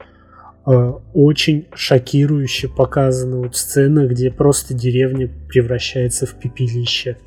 [0.65, 7.17] а, очень шокирующе показана вот сцена, где просто деревня превращается в пепелище.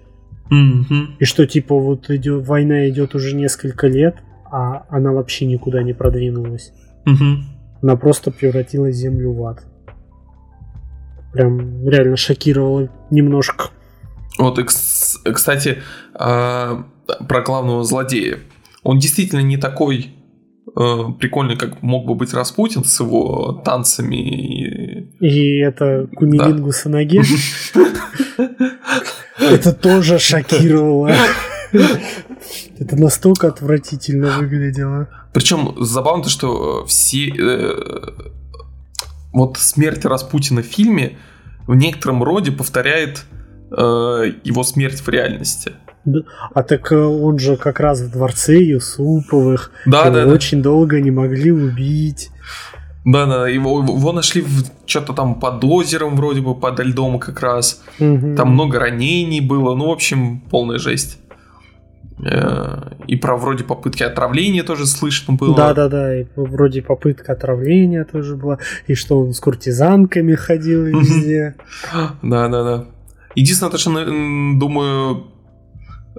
[0.51, 1.17] Mm-hmm.
[1.19, 4.17] И что типа вот идет, война идет уже несколько лет,
[4.51, 6.73] а она вообще никуда не продвинулась.
[7.07, 7.37] Mm-hmm.
[7.83, 9.65] Она просто превратила землю в ад.
[11.33, 13.71] Прям реально шокировала немножко.
[14.39, 15.83] Вот, и, кстати,
[16.15, 16.85] а,
[17.29, 18.39] про главного злодея.
[18.83, 20.11] Он действительно не такой
[20.77, 24.17] э, прикольный, как мог бы быть Распутин с его танцами.
[24.17, 26.91] И, и это кунилингус да.
[26.91, 27.23] ноге.
[29.39, 31.13] Это тоже шокировало.
[32.79, 35.09] Это настолько отвратительно выглядело.
[35.33, 37.29] Причем забавно то, что все...
[37.29, 37.73] Э,
[39.33, 41.19] вот смерть Распутина в фильме
[41.67, 43.25] в некотором роде повторяет
[43.71, 45.73] его смерть в реальности.
[46.55, 49.73] А так э, он же как раз в дворце Юсуповых.
[49.87, 50.65] Да, да, очень да.
[50.65, 52.31] долго не могли убить.
[53.05, 54.45] Да, да, его, его нашли
[54.85, 57.83] что-то там под озером, вроде бы, под льдом как раз.
[58.01, 58.35] Угу.
[58.37, 61.19] Там много ранений было, ну, в общем, полная жесть.
[62.25, 65.55] Э, и про вроде попытки отравления тоже слышно было.
[65.55, 68.59] Да, да, да, и вроде попытка отравления тоже была.
[68.87, 71.57] И что он с куртизанками ходил везде.
[72.23, 72.85] Да, да, да.
[73.37, 73.91] Единственное, то, что,
[74.59, 75.27] думаю,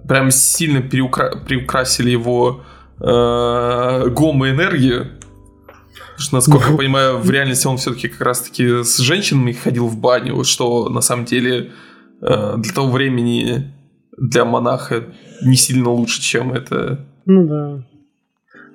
[0.08, 1.36] прям сильно переукра...
[1.46, 2.62] приукрасили его
[3.00, 5.12] э, гомоэнергию.
[6.18, 9.98] Потому что, насколько я понимаю, в реальности он все-таки как раз-таки с женщинами ходил в
[9.98, 11.72] баню, что на самом деле
[12.22, 13.74] э, для того времени
[14.18, 15.06] для монаха
[15.44, 17.06] не сильно лучше, чем это.
[17.26, 17.84] Ну да.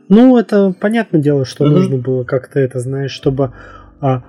[0.09, 1.71] Ну, это понятное дело, что mm-hmm.
[1.71, 3.53] нужно было как-то это, знаешь, чтобы
[4.01, 4.23] а,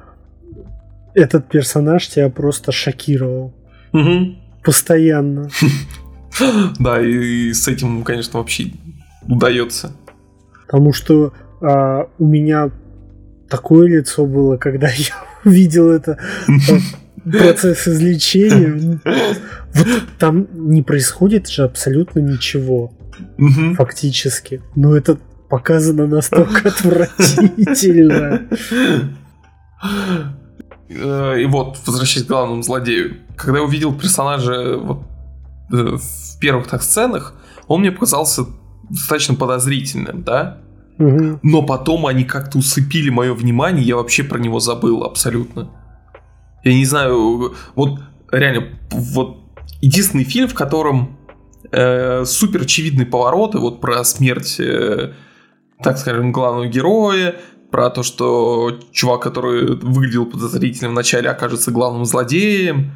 [1.13, 3.53] этот персонаж тебя просто шокировал.
[3.93, 4.35] Угу.
[4.63, 5.49] Постоянно.
[6.79, 8.71] Да, и с этим, конечно, вообще
[9.27, 9.91] удается.
[10.65, 12.71] Потому что а, у меня
[13.49, 15.13] такое лицо было, когда я
[15.45, 16.17] увидел это
[17.23, 18.99] процесс излечения.
[19.75, 19.87] Вот
[20.19, 22.93] там не происходит же абсолютно ничего.
[23.75, 24.61] Фактически.
[24.75, 25.17] Но это
[25.49, 28.47] показано настолько отвратительно.
[30.89, 33.17] Э, и вот, возвращаясь к главному злодею.
[33.35, 35.03] Когда я увидел персонажа вот,
[35.71, 37.33] э, в первых так сценах,
[37.67, 38.45] он мне показался
[38.89, 40.59] достаточно подозрительным, да?
[40.99, 41.39] Угу.
[41.41, 45.69] Но потом они как-то усыпили мое внимание, я вообще про него забыл абсолютно.
[46.63, 47.99] Я не знаю, вот
[48.31, 49.37] реально, вот
[49.81, 51.17] единственный фильм, в котором
[51.71, 55.13] э, супер очевидные повороты, вот про смерть, э,
[55.81, 57.35] так скажем, главного героя,
[57.71, 62.91] про то, что чувак, который выглядел подозрительным вначале, окажется главным злодеем.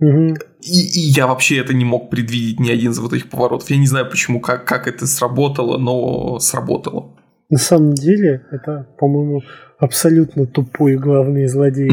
[0.00, 0.36] Угу.
[0.62, 3.68] И, и я вообще это не мог предвидеть ни один из вот этих поворотов.
[3.70, 7.16] Я не знаю, почему, как, как это сработало, но сработало.
[7.50, 9.42] На самом деле, это, по-моему,
[9.78, 11.90] абсолютно тупой главный злодей.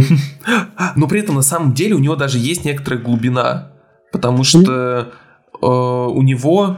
[0.95, 3.71] Но при этом, на самом деле, у него даже есть некоторая глубина.
[4.11, 5.11] Потому что
[5.61, 6.77] э, у него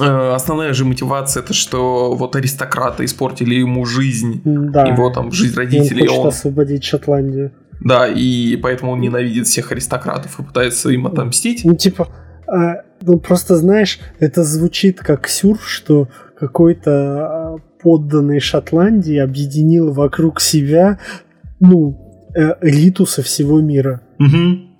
[0.00, 4.86] э, основная же мотивация это что вот аристократы испортили ему жизнь, да.
[4.86, 6.02] его там жизнь родителей.
[6.02, 6.28] Он хочет он...
[6.28, 7.52] освободить Шотландию.
[7.84, 11.62] Да, и поэтому он ненавидит всех аристократов и пытается им отомстить.
[11.64, 12.08] Ну, типа,
[12.46, 20.40] а, ну просто знаешь, это звучит как сюр, что какой-то а, подданный Шотландии объединил вокруг
[20.40, 20.98] себя,
[21.58, 24.02] ну, э, элиту со всего мира.
[24.18, 24.71] Угу.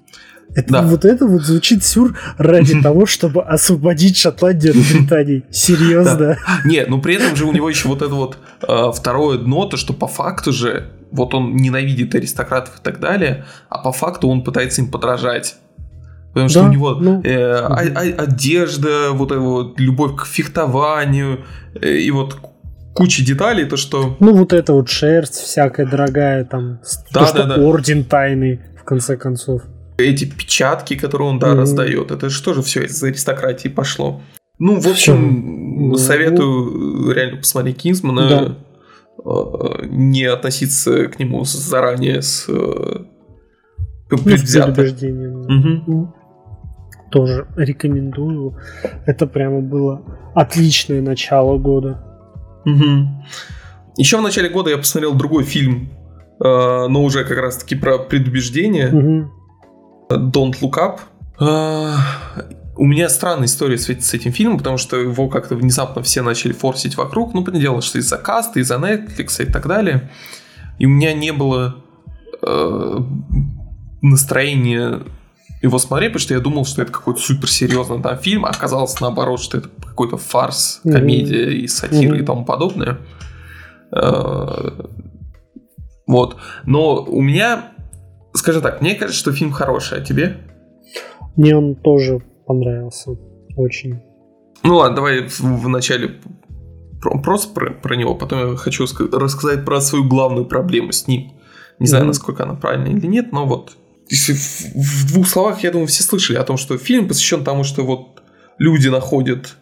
[0.55, 0.83] Это, да.
[0.83, 5.45] Вот это вот звучит сюр ради того, чтобы освободить Шотландию от Британии.
[5.51, 6.17] Серьезно?
[6.17, 6.39] Да.
[6.65, 8.37] Нет, ну при этом же у него еще вот это вот
[8.67, 13.45] э, второе дно, то что по факту же вот он ненавидит аристократов и так далее,
[13.69, 15.57] а по факту он пытается им подражать.
[16.33, 21.45] Потому что да, у него ну, э, а, а, одежда, вот вот любовь к фехтованию
[21.75, 22.37] э, и вот
[22.95, 24.17] куча деталей, то что...
[24.19, 26.81] Ну вот это вот шерсть всякая дорогая, там,
[27.13, 27.57] да, то, да, что да.
[27.57, 29.63] орден тайный, в конце концов.
[30.03, 31.57] Эти печатки, которые он, да, mm-hmm.
[31.57, 34.21] раздает, это же тоже все из аристократии пошло.
[34.59, 38.59] Ну, в общем, ну, советую реально посмотреть Кинсмана, да.
[39.25, 43.05] Э, не относиться к нему заранее с э,
[44.09, 44.83] предвзято.
[44.83, 46.15] Угу
[47.13, 48.57] тоже рекомендую.
[49.07, 50.03] Это прямо было
[50.35, 52.03] отличное начало года.
[52.65, 53.25] Угу.
[53.99, 55.91] Еще в начале года я посмотрел другой фильм,
[56.43, 58.89] э, но уже как раз таки про предубеждение.
[58.89, 59.31] Угу.
[60.17, 61.01] Don't Look Up.
[61.41, 61.95] Э,
[62.77, 66.53] у меня странная история с, с этим фильмом, потому что его как-то внезапно все начали
[66.53, 67.35] форсить вокруг.
[67.35, 70.11] Ну, понятное дело, что из-за каста, из-за Netflix и так далее.
[70.79, 71.77] И у меня не было
[72.43, 72.99] э,
[74.01, 75.01] настроения
[75.63, 79.41] его смотреть, потому что я думал, что это какой-то суперсерьезный там фильм, а оказалось наоборот,
[79.41, 81.55] что это какой-то фарс, комедия mm-hmm.
[81.55, 82.23] и сатира mm-hmm.
[82.23, 82.99] и тому подобное.
[83.93, 84.71] Э,
[86.07, 86.37] вот.
[86.65, 87.72] Но у меня,
[88.35, 90.39] скажем так, мне кажется, что фильм хороший, а тебе?
[91.37, 93.13] Мне он тоже понравился.
[93.57, 94.01] Очень.
[94.63, 96.21] Ну ладно, давай в, начале
[97.01, 101.33] просто про, про него, потом я хочу рассказать про свою главную проблему с ним.
[101.79, 102.09] Не знаю, mm-hmm.
[102.09, 103.77] насколько она правильная или нет, но вот
[104.75, 108.23] в двух словах, я думаю, все слышали о том, что фильм посвящен тому, что вот
[108.59, 109.57] люди находят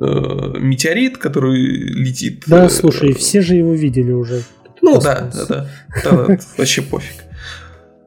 [0.00, 2.44] э, метеорит, который летит.
[2.46, 4.42] Да, э, слушай, все же его видели уже.
[4.82, 5.68] Ну да, да, да,
[6.04, 7.24] да, вообще пофиг.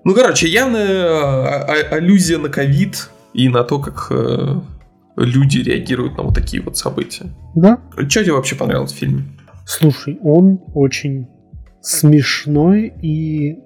[0.07, 4.61] Ну, короче, явная а, а, аллюзия на ковид и на то, как э,
[5.17, 7.25] люди реагируют на вот такие вот события.
[7.55, 7.81] Да.
[8.07, 9.23] Что тебе вообще понравилось в фильме?
[9.65, 11.27] Слушай, он очень
[11.81, 13.59] смешной и,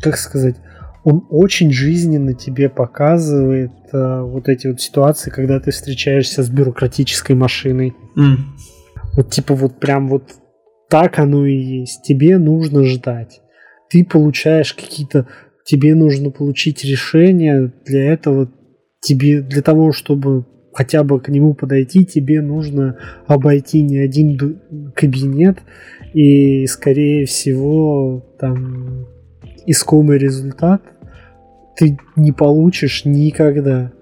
[0.00, 0.56] как сказать,
[1.04, 7.36] он очень жизненно тебе показывает э, вот эти вот ситуации, когда ты встречаешься с бюрократической
[7.36, 7.94] машиной.
[8.16, 8.36] Mm.
[9.18, 10.22] Вот типа вот прям вот
[10.88, 12.02] так оно и есть.
[12.02, 13.42] Тебе нужно ждать.
[13.90, 15.26] Ты получаешь какие-то...
[15.64, 17.72] Тебе нужно получить решение.
[17.84, 18.50] Для этого
[19.00, 19.40] тебе...
[19.40, 24.58] Для того, чтобы хотя бы к нему подойти, тебе нужно обойти не один
[24.94, 25.58] кабинет.
[26.14, 29.06] И, скорее всего, там
[29.66, 30.82] искомый результат
[31.76, 33.92] ты не получишь никогда.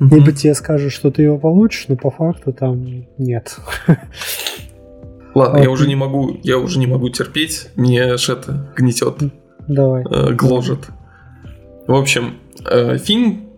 [0.00, 0.14] Mm-hmm.
[0.14, 3.56] Либо тебе скажут, что ты его получишь, но по факту там нет.
[5.34, 9.16] Ладно, а я уже не могу, я уже не могу терпеть, мне это гнетет.
[9.68, 10.04] Давай.
[10.10, 10.88] Э, гложет.
[11.86, 13.50] В общем, э, фильм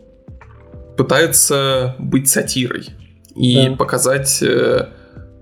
[0.97, 2.89] пытается быть сатирой
[3.35, 3.77] и да.
[3.77, 4.89] показать, э,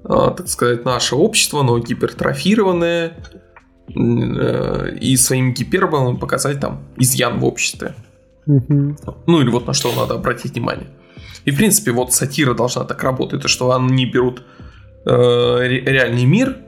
[0.05, 3.17] так сказать, наше общество, но гипертрофированное,
[3.91, 7.95] и своим гиперболом показать там изъян в обществе.
[8.47, 8.97] Угу.
[9.27, 10.89] Ну или вот на что надо обратить внимание.
[11.45, 14.43] И в принципе вот сатира должна так работать, то что они берут
[15.07, 15.11] э,
[15.67, 16.59] реальный мир,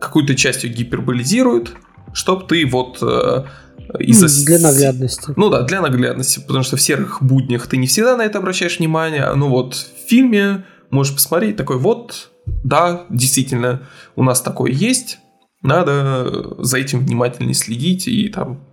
[0.00, 1.74] какую-то частью гиперболизируют,
[2.14, 3.44] чтобы ты вот э,
[3.98, 4.46] из-за...
[4.46, 5.32] Для наглядности.
[5.36, 8.78] Ну да, для наглядности, потому что в серых буднях ты не всегда на это обращаешь
[8.78, 9.30] внимание.
[9.34, 13.82] Ну вот в фильме можешь посмотреть такой вот, да, действительно,
[14.16, 15.18] у нас такое есть,
[15.62, 18.64] надо за этим внимательнее следить и там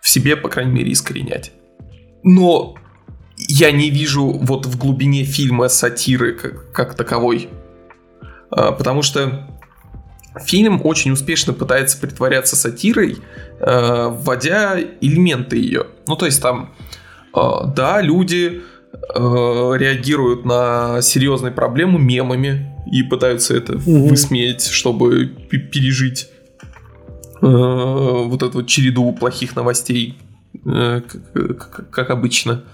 [0.00, 1.52] в себе, по крайней мере, искоренять.
[2.22, 2.74] Но
[3.36, 7.48] я не вижу вот в глубине фильма сатиры как, как таковой.
[8.50, 9.57] А, потому что
[10.44, 13.18] фильм очень успешно пытается притворяться сатирой,
[13.60, 15.86] а, вводя элементы ее.
[16.06, 16.74] Ну, то есть там,
[17.32, 18.62] а, да, люди
[19.14, 24.08] реагируют на серьезные проблемы мемами и пытаются это угу.
[24.08, 26.30] высмеять, чтобы пережить
[27.40, 30.18] вот эту вот череду плохих новостей,
[30.64, 32.64] э, как, как обычно.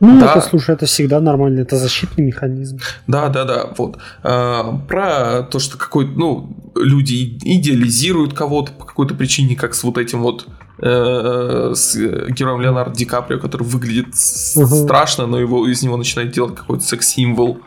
[0.00, 0.32] Ну, да.
[0.32, 2.78] это, слушай, это всегда нормально, это защитный механизм.
[3.06, 3.98] Да, да, да, вот.
[4.22, 9.98] А, про то, что какой ну, люди идеализируют кого-то по какой-то причине, как с вот
[9.98, 10.46] этим вот
[10.80, 14.14] э, с героем Леонардо Ди Каприо, который выглядит
[14.56, 14.66] угу.
[14.66, 17.58] страшно, но его, из него начинает делать какой-то секс-символ.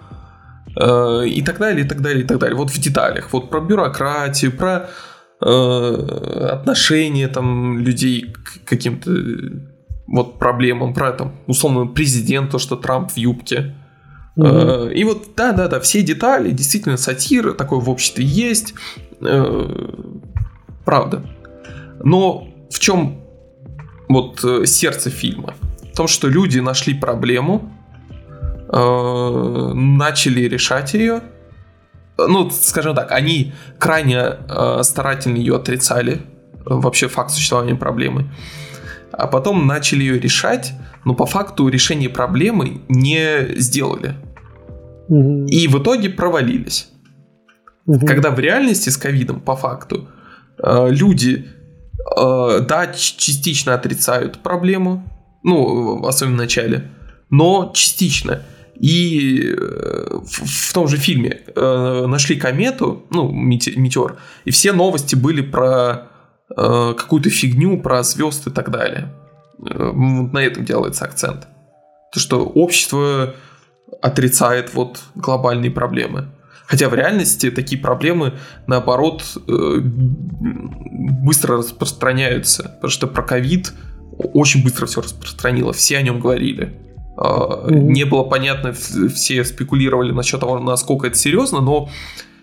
[0.79, 2.55] Э, и так далее, и так далее, и так далее.
[2.55, 3.27] Вот в деталях.
[3.33, 4.89] Вот про бюрократию, про
[5.41, 9.11] э, отношения там людей к каким-то
[10.11, 13.75] вот проблемам, про там, условно, президент, то, что Трамп в юбке.
[14.37, 14.93] Mm-hmm.
[14.93, 18.73] И вот, да-да-да, все детали, действительно, сатира, такое в обществе есть,
[19.21, 19.89] э,
[20.85, 21.23] правда.
[22.03, 23.21] Но в чем
[24.09, 25.53] вот э, сердце фильма?
[25.93, 27.71] В том, что люди нашли проблему,
[28.73, 31.19] начали решать ее,
[32.17, 34.37] ну, скажем так, они крайне
[34.83, 36.21] старательно ее отрицали,
[36.63, 38.31] вообще факт существования проблемы
[39.11, 40.73] а потом начали ее решать,
[41.05, 44.15] но по факту решение проблемы не сделали.
[45.09, 45.45] Угу.
[45.47, 46.89] И в итоге провалились.
[47.85, 48.05] Угу.
[48.05, 50.07] Когда в реальности с ковидом, по факту,
[50.57, 51.47] э, люди,
[52.17, 55.03] э, да, частично отрицают проблему,
[55.43, 56.91] ну, особенно в начале,
[57.29, 58.43] но частично.
[58.75, 66.10] И э, в, том же фильме нашли комету, ну, метеор, и все новости были про
[66.57, 69.13] Э, какую-то фигню про звезд и так далее.
[69.59, 71.47] Э, на этом делается акцент.
[72.11, 73.35] То, что общество
[74.01, 76.29] отрицает вот глобальные проблемы.
[76.65, 78.33] Хотя в реальности такие проблемы,
[78.67, 82.63] наоборот, э, быстро распространяются.
[82.63, 83.73] Потому что про ковид
[84.33, 85.73] очень быстро все распространило.
[85.73, 86.77] Все о нем говорили.
[87.17, 87.71] Mm-hmm.
[87.71, 91.89] Не было понятно, все спекулировали насчет того, насколько это серьезно, но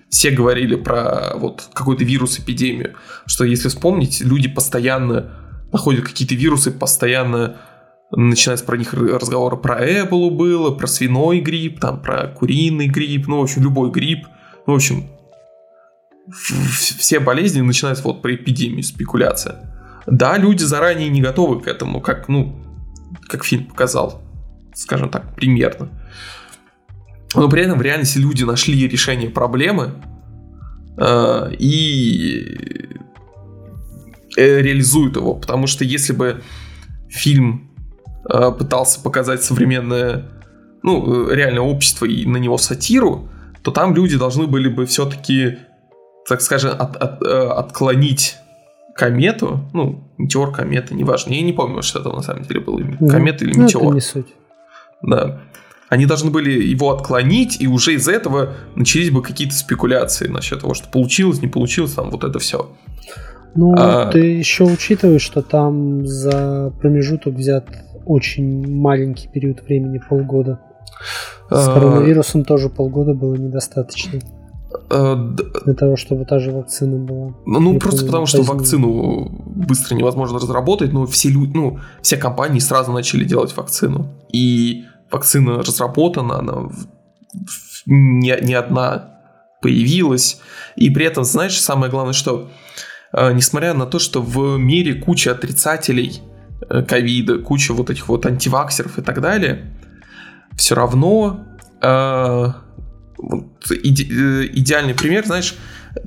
[0.08, 2.94] все говорили про вот какой-то вирус, эпидемию,
[3.26, 5.32] что если вспомнить, люди постоянно
[5.72, 7.58] находят какие-то вирусы, постоянно
[8.10, 13.40] начинается про них разговоры про Эболу было, про свиной грипп, там про куриный грипп, ну,
[13.40, 14.26] в общем, любой грипп.
[14.66, 15.08] Ну, в общем,
[16.70, 19.74] все болезни начинаются вот про эпидемию, спекуляция.
[20.06, 22.58] Да, люди заранее не готовы к этому, как, ну,
[23.28, 24.22] как фильм показал,
[24.74, 25.90] скажем так, примерно.
[27.34, 29.94] Но при этом в реальности люди нашли решение проблемы
[30.96, 32.88] э, и
[34.36, 35.34] э, реализуют его.
[35.34, 36.42] Потому что если бы
[37.08, 37.70] фильм
[38.30, 40.30] э, пытался показать современное,
[40.82, 43.28] ну, реальное общество и на него сатиру,
[43.62, 45.58] то там люди должны были бы все-таки,
[46.26, 48.36] так скажем, от, от, э, отклонить
[48.96, 53.44] комету, ну, метеор, комета, неважно, я не помню, что это на самом деле было, комета
[53.44, 53.84] или метеор.
[53.84, 54.34] Ну, это не суть.
[55.02, 55.42] Да
[55.88, 60.74] они должны были его отклонить, и уже из этого начались бы какие-то спекуляции насчет того,
[60.74, 62.70] что получилось, не получилось, там вот это все.
[63.54, 64.10] Ну, а...
[64.10, 67.66] ты еще учитываешь, что там за промежуток взят
[68.04, 70.60] очень маленький период времени, полгода.
[71.50, 71.74] С а...
[71.74, 74.20] коронавирусом тоже полгода было недостаточно.
[74.90, 75.16] А,
[75.64, 77.34] Для того, чтобы та же вакцина была.
[77.46, 82.58] Ну, ну просто потому, что вакцину быстро невозможно разработать, но все люди, ну, все компании
[82.58, 84.08] сразу начали делать вакцину.
[84.30, 86.68] И вакцина разработана, она
[87.86, 89.20] не, не одна
[89.60, 90.40] появилась.
[90.76, 92.50] И при этом, знаешь, самое главное, что
[93.12, 96.20] э, несмотря на то, что в мире куча отрицателей
[96.68, 99.72] э, ковида, куча вот этих вот антиваксеров и так далее,
[100.56, 101.46] все равно
[101.80, 102.46] э,
[103.16, 105.54] вот, иде, э, идеальный пример, знаешь,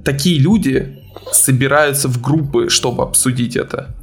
[0.04, 1.00] такие люди
[1.32, 3.96] собираются в группы, чтобы обсудить это.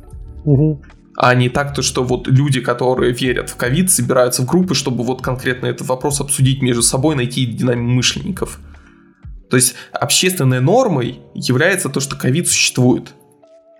[0.44, 0.82] Угу
[1.20, 5.02] а не так, то, что вот люди, которые верят в ковид, собираются в группы, чтобы
[5.02, 8.60] вот конкретно этот вопрос обсудить между собой, найти динамимышленников.
[9.50, 13.14] То есть общественной нормой является то, что ковид существует.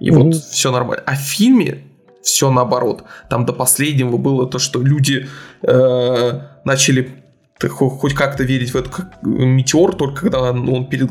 [0.01, 0.25] И угу.
[0.25, 1.05] вот все нормально.
[1.07, 1.85] А в фильме
[2.23, 3.05] все наоборот.
[3.31, 5.29] Там до последнего было то, что люди
[5.63, 7.23] э, начали
[7.61, 11.07] хоть как-то верить в этот метеор, только когда он перед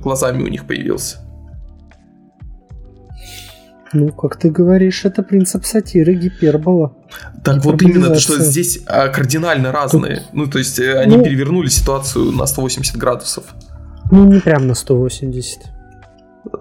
[0.00, 1.18] глазами у них появился.
[3.92, 6.96] Ну, как ты говоришь, это принцип сатиры, гипербола.
[7.44, 10.16] Так вот именно, что здесь а, кардинально разные.
[10.16, 10.32] Тут...
[10.32, 13.44] Ну, то есть э, они ну, перевернули ситуацию на 180 градусов.
[14.10, 15.58] Ну, не прям на 180.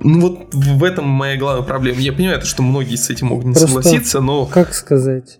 [0.01, 1.99] Ну вот в этом моя главная проблема.
[1.99, 4.45] Я понимаю, что многие с этим могут не Просто, согласиться, но...
[4.45, 5.39] Как сказать?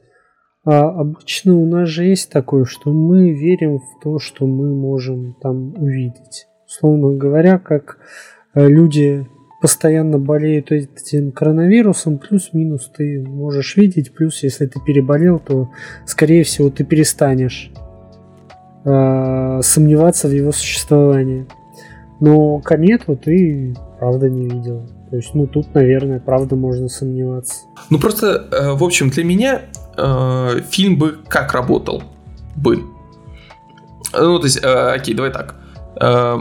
[0.66, 5.36] А обычно у нас же есть такое, что мы верим в то, что мы можем
[5.42, 6.48] там увидеть.
[6.66, 7.98] Условно говоря, как
[8.56, 9.28] э, люди
[9.62, 15.70] постоянно болеют этим коронавирусом, плюс-минус ты можешь видеть, плюс если ты переболел, то
[16.06, 17.72] скорее всего ты перестанешь
[18.84, 21.48] э, сомневаться в его существовании.
[22.20, 24.88] Но комету ты правда не видел.
[25.10, 27.66] То есть, ну тут, наверное, правда можно сомневаться.
[27.90, 29.62] Ну просто, э, в общем, для меня
[29.98, 32.04] э, фильм бы как работал
[32.56, 32.84] бы.
[34.14, 35.56] Ну, то есть, э, окей, давай так.
[36.00, 36.38] Э,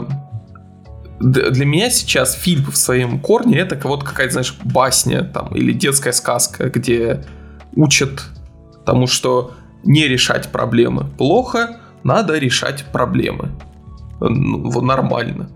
[1.19, 6.11] для меня сейчас фильм в своем корне это кого-то какая-то, знаешь, басня там или детская
[6.11, 7.23] сказка, где
[7.75, 8.23] учат
[8.85, 9.53] тому, что
[9.83, 13.51] не решать проблемы плохо, надо решать проблемы.
[14.19, 15.49] Ну, вот нормально.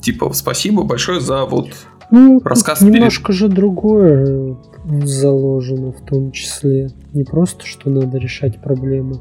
[0.00, 1.68] Типа, спасибо большое за вот
[2.10, 2.80] ну, рассказ.
[2.80, 3.38] Немножко перед...
[3.38, 4.56] же другое
[5.02, 6.90] заложено в том числе.
[7.12, 9.20] Не просто, что надо решать проблемы,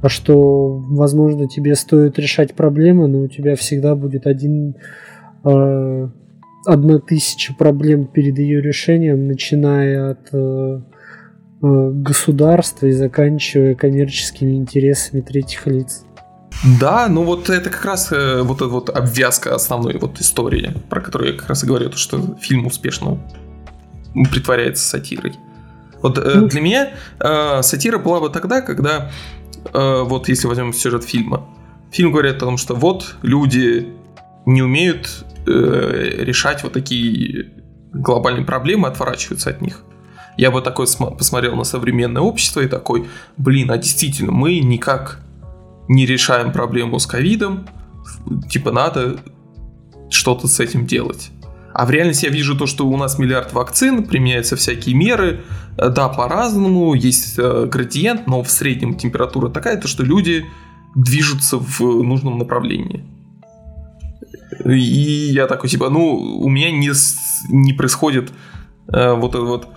[0.00, 4.76] а что, возможно, тебе стоит решать проблемы, но у тебя всегда будет один
[5.44, 10.80] одна тысяча проблем перед ее решением, начиная от э,
[11.62, 16.04] э, государства и заканчивая коммерческими интересами третьих лиц.
[16.80, 21.00] Да, ну вот это как раз э, вот эта вот обвязка основной вот истории, про
[21.00, 23.18] которую я как раз и говорю, то, что фильм успешно
[24.30, 25.34] притворяется сатирой.
[26.00, 29.10] Вот э, ну, для меня э, сатира была бы тогда, когда
[29.72, 31.48] э, вот если возьмем сюжет фильма,
[31.90, 33.88] фильм говорит о том, что вот люди
[34.46, 37.52] не умеют э, решать вот такие
[37.92, 39.82] глобальные проблемы, отворачиваются от них.
[40.36, 40.86] Я бы такой
[41.18, 45.20] посмотрел на современное общество и такой, блин, а действительно, мы никак
[45.88, 47.66] не решаем проблему с ковидом,
[48.48, 49.18] типа надо
[50.08, 51.30] что-то с этим делать.
[51.74, 55.42] А в реальности я вижу то, что у нас миллиард вакцин, применяются всякие меры,
[55.76, 60.46] да, по-разному, есть э, градиент, но в среднем температура такая, то что люди
[60.94, 63.04] движутся в нужном направлении.
[64.64, 66.90] И я такой, типа, ну, у меня не,
[67.48, 68.30] не происходит
[68.92, 69.68] э, вот это вот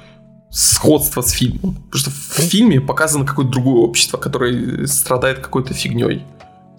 [0.52, 1.76] сходство с фильмом.
[1.92, 6.24] Потому что в фильме показано какое-то другое общество, которое страдает какой-то фигней.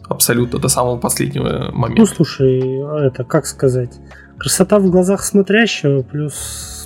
[0.08, 2.02] Абсолютно, до самого последнего момента.
[2.02, 2.60] Ну, слушай,
[3.06, 3.98] это как сказать?
[4.38, 6.34] Красота в глазах смотрящего, плюс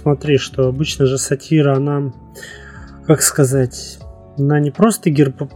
[0.02, 2.12] смотри, что обычно же сатира, она,
[3.06, 3.98] как сказать,
[4.38, 5.52] она не просто герб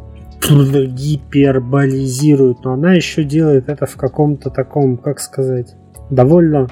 [0.51, 5.75] гиперболизирует, но она еще делает это в каком-то таком, как сказать,
[6.11, 6.69] довольно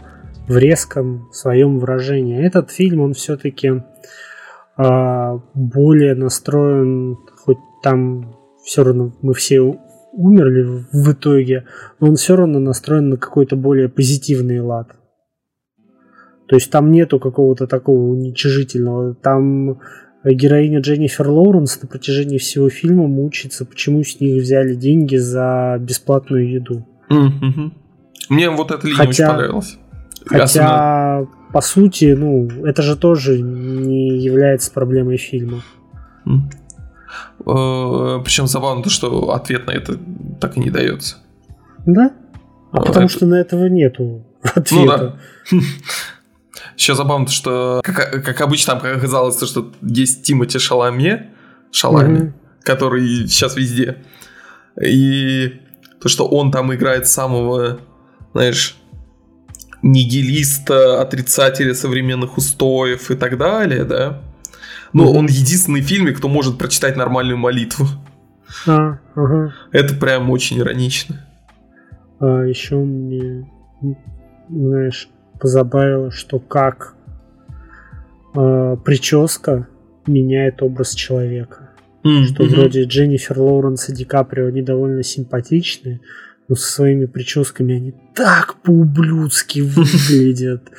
[0.48, 2.44] в резком своем выражении.
[2.44, 3.80] Этот фильм, он все-таки э,
[4.76, 9.78] а, более настроен, хоть там все равно мы все
[10.12, 11.64] умерли в итоге,
[12.00, 14.88] но он все равно настроен на какой-то более позитивный лад.
[16.48, 19.14] То есть там нету какого-то такого уничижительного.
[19.14, 19.80] Там
[20.24, 26.50] героиня Дженнифер Лоуренс на протяжении всего фильма мучится, почему с них взяли деньги за бесплатную
[26.50, 26.86] еду.
[27.10, 27.72] Mm-hmm.
[28.28, 29.78] Мне вот эта линия хотя, очень понравилась.
[30.24, 31.28] Хотя, Особенно...
[31.52, 35.62] по сути, ну, это же тоже не является проблемой фильма.
[36.24, 38.22] Mm.
[38.24, 39.98] Причем забавно то, что ответ на это
[40.40, 41.16] так и не дается.
[41.84, 42.12] Да?
[42.70, 43.14] А э, потому это...
[43.14, 44.70] что на этого нету ответа.
[44.70, 45.16] Ну да.
[46.76, 51.30] Еще забавно, что, как, как обычно, там оказалось, что есть Тимати Шаламе,
[51.70, 52.32] Шалами, mm-hmm.
[52.62, 53.98] который сейчас везде.
[54.82, 55.60] И
[56.00, 57.80] то, что он там играет самого,
[58.32, 58.76] знаешь,
[59.82, 64.22] нигилиста, отрицателя современных устоев и так далее, да.
[64.92, 65.18] Но mm-hmm.
[65.18, 67.86] он единственный в фильме, кто может прочитать нормальную молитву.
[68.66, 69.54] А, ага.
[69.72, 71.26] Это прям очень иронично.
[72.20, 73.50] А еще мне,
[74.48, 75.08] знаешь,
[75.42, 76.94] позабавило, что как
[78.36, 79.66] э, прическа
[80.06, 81.70] меняет образ человека.
[82.04, 82.24] Mm-hmm.
[82.26, 86.00] Что вроде Дженнифер Лоуренс и Ди Каприо, они довольно симпатичные,
[86.46, 90.70] но со своими прическами они так по-ублюдски выглядят.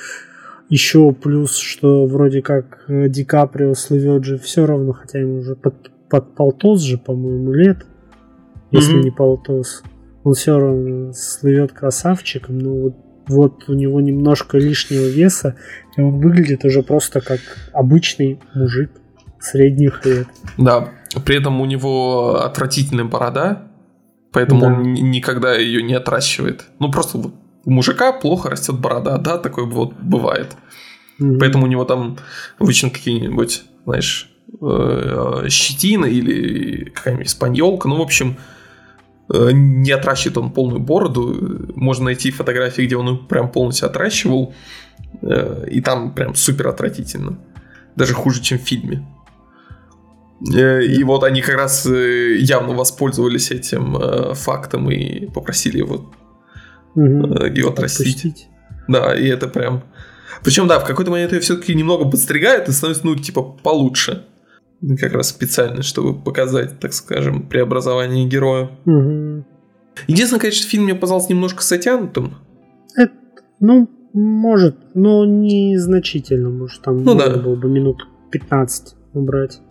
[0.70, 5.57] Еще плюс, что вроде как э, Ди Каприо слывет же все равно, хотя ему уже
[5.57, 7.86] под, под полтос же, по-моему, лет,
[8.72, 9.03] если mm-hmm.
[9.03, 9.84] не полтос.
[10.24, 12.95] Он все равно слывет красавчиком, но вот
[13.28, 15.56] вот у него немножко лишнего веса,
[15.98, 17.40] и он выглядит уже просто как
[17.74, 18.92] обычный мужик
[19.40, 20.28] средних лет.
[20.58, 20.90] Да,
[21.26, 23.68] при этом у него отвратительная борода,
[24.34, 24.68] Поэтому да.
[24.68, 26.66] он никогда ее не отращивает.
[26.80, 30.58] Ну, просто у мужика плохо растет борода, да, такое вот бывает.
[31.20, 31.38] Mm-hmm.
[31.40, 32.18] Поэтому у него там
[32.58, 37.88] обычно какие-нибудь, знаешь, э, щетина или какая-нибудь испаньолка.
[37.88, 38.62] Ну, в общем, э,
[39.30, 41.72] не отращивает он полную бороду.
[41.76, 44.54] Можно найти фотографии, где он прям полностью отращивал.
[45.22, 47.40] Э, и там прям супер отвратительно.
[47.96, 49.06] Даже хуже, чем в фильме.
[50.42, 56.12] И вот они как раз явно воспользовались этим фактом и попросили его,
[56.96, 57.46] угу.
[57.46, 58.18] его отрастить.
[58.18, 58.48] Отпустить.
[58.90, 59.84] Да, и это прям
[60.44, 64.26] причем, да, в какой-то момент ее все-таки немного подстригают и становится, ну, типа, получше.
[65.00, 68.70] Как раз специально, чтобы показать, так скажем, преобразование героя.
[68.86, 69.46] Угу.
[70.08, 72.36] Единственное, конечно, фильм мне показался немножко затянутым.
[72.96, 73.14] Это,
[73.60, 76.50] ну, может, но незначительно.
[76.50, 77.30] Может, там ну, да.
[77.30, 79.62] было бы минут 15 убрать.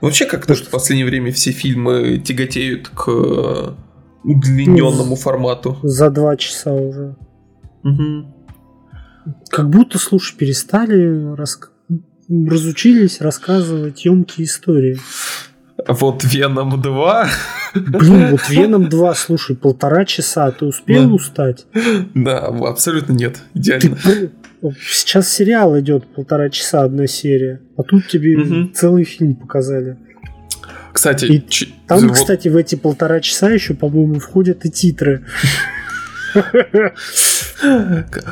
[0.00, 3.76] Вообще, как-то что в последнее время все фильмы тяготеют к
[4.24, 5.78] удлиненному ну, формату.
[5.82, 7.16] За два часа уже.
[7.84, 8.26] Угу.
[9.50, 11.60] Как будто, слушай, перестали рас...
[12.48, 14.98] разучились рассказывать емкие истории.
[15.88, 17.28] Вот Веном 2.
[17.74, 20.50] Блин, вот Веном 2, слушай, полтора часа.
[20.50, 21.14] Ты успел да.
[21.14, 21.66] устать?
[22.14, 23.42] Да, абсолютно нет.
[23.54, 23.96] Идеально.
[23.96, 24.30] Ты,
[24.80, 27.60] сейчас сериал идет полтора часа, одна серия.
[27.76, 28.70] А тут тебе угу.
[28.72, 29.96] целый фильм показали.
[30.92, 31.68] Кстати, и ч...
[31.88, 32.12] там, вот...
[32.12, 35.24] кстати, в эти полтора часа еще, по-моему, входят и титры.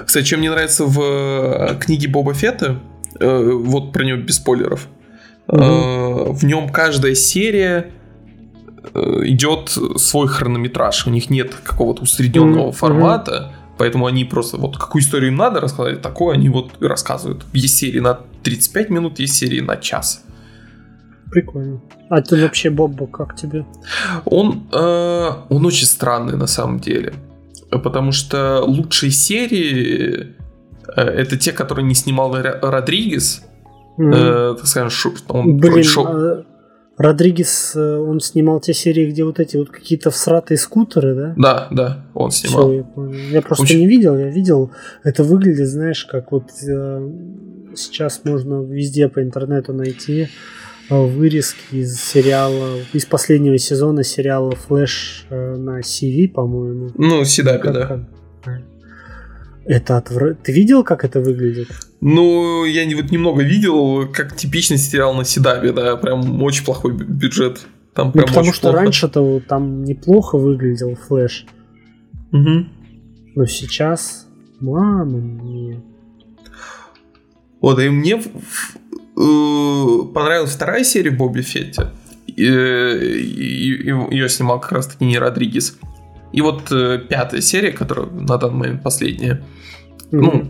[0.06, 2.80] Кстати, чем мне нравится в э, книге Боба Фетта,
[3.18, 4.88] э, вот про него без спойлеров,
[5.46, 6.32] угу.
[6.32, 7.92] в нем каждая серия
[8.94, 11.06] идет свой хронометраж.
[11.06, 12.72] У них нет какого-то усредненного угу.
[12.72, 13.52] формата.
[13.76, 17.44] Поэтому они просто вот какую историю им надо рассказать, такое они вот и рассказывают.
[17.52, 20.24] Есть серии на 35 минут, есть серии на час.
[21.30, 21.80] Прикольно.
[22.10, 23.64] А ты вообще Бобба как тебе?
[24.24, 27.14] Он, э, он очень странный на самом деле
[27.78, 30.26] потому что лучшие серии э,
[30.96, 33.42] это те, которые не снимал Родригес.
[33.98, 36.06] Э, так скажем, шо, он Блин, шо...
[36.06, 36.44] а
[36.96, 41.34] Родригес, э, он снимал те серии, где вот эти вот какие-то всратые скутеры, да?
[41.36, 42.68] Да, да, он снимал.
[42.68, 43.80] Все, я, я просто Очень...
[43.80, 44.70] не видел, я видел,
[45.02, 47.10] это выглядит, знаешь, как вот э,
[47.74, 50.28] сейчас можно везде по интернету найти
[50.90, 56.90] Э, вырезки из сериала, из последнего сезона сериала Флэш э, на CV, по-моему.
[56.96, 58.08] Ну, Сидаби, да.
[59.70, 60.36] Это отвр...
[60.42, 61.68] Ты видел, как это выглядит?
[62.00, 67.60] Ну, я вот немного видел, как типичный сериал на Сидабе, да, прям очень плохой бюджет.
[67.94, 71.46] Там ну, прям ну, потому что раньше-то там неплохо выглядел Флэш.
[72.32, 72.66] Угу.
[73.36, 74.26] Но сейчас,
[74.60, 75.82] мама мне.
[77.60, 78.20] Вот, и мне
[79.20, 81.82] Э, понравилась вторая серия Бобби Фетти.
[82.26, 85.76] Ее снимал как раз таки не Родригес.
[86.32, 89.42] И вот э, пятая серия, которая на данный момент последняя.
[90.10, 90.20] Mm-hmm.
[90.20, 90.48] Ну,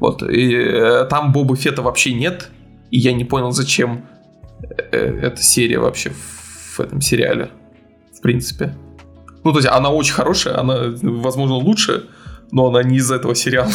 [0.00, 0.22] вот.
[0.22, 2.50] И э, там Боба Фета вообще нет.
[2.90, 4.06] И я не понял, зачем
[4.90, 7.50] эта серия вообще в этом сериале.
[8.16, 8.74] В принципе.
[9.44, 12.08] Ну, то есть она очень хорошая, она, возможно, лучше,
[12.52, 13.72] но она не из этого сериала.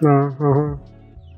[0.00, 0.80] Ага.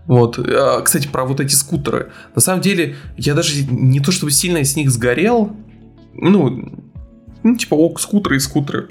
[0.06, 0.38] Вот.
[0.38, 2.10] А, кстати, про вот эти скутеры.
[2.34, 5.54] На самом деле, я даже не то чтобы сильно с них сгорел.
[6.14, 6.82] Ну,
[7.42, 8.88] ну типа, ок, скутеры и скутеры.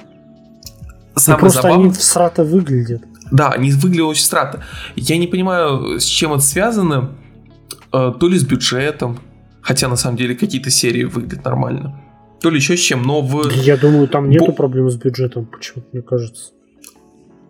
[1.17, 1.85] Самое ну, просто забавное...
[1.85, 3.01] они всрато выглядят.
[3.31, 4.63] Да, они выглядят очень страто.
[4.95, 7.11] Я не понимаю, с чем это связано.
[7.91, 9.19] А, то ли с бюджетом,
[9.61, 11.99] хотя на самом деле какие-то серии выглядят нормально.
[12.41, 13.49] То ли еще с чем, но в...
[13.51, 14.51] Я думаю, там нету Бо...
[14.53, 16.51] проблем с бюджетом, почему-то мне кажется.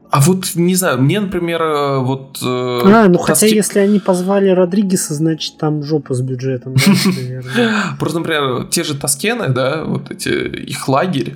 [0.10, 2.38] А вот, не знаю, мне, например, э, вот...
[2.42, 6.76] Э, а, ну хотя если они позвали Родригеса, значит там жопа с бюджетом,
[8.00, 11.36] Просто, например, те же Таскены, да, вот эти, их лагерь,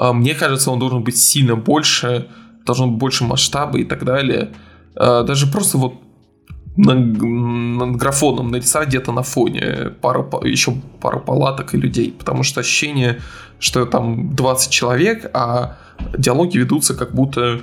[0.00, 2.28] мне кажется, он должен быть сильно больше,
[2.64, 4.50] должен быть больше масштаба и так далее.
[4.96, 5.94] А, даже просто вот
[6.76, 13.20] над графоном нарисовать где-то на фоне пару, еще пару палаток и людей, потому что ощущение,
[13.58, 15.76] что там 20 человек, а
[16.16, 17.60] диалоги ведутся как будто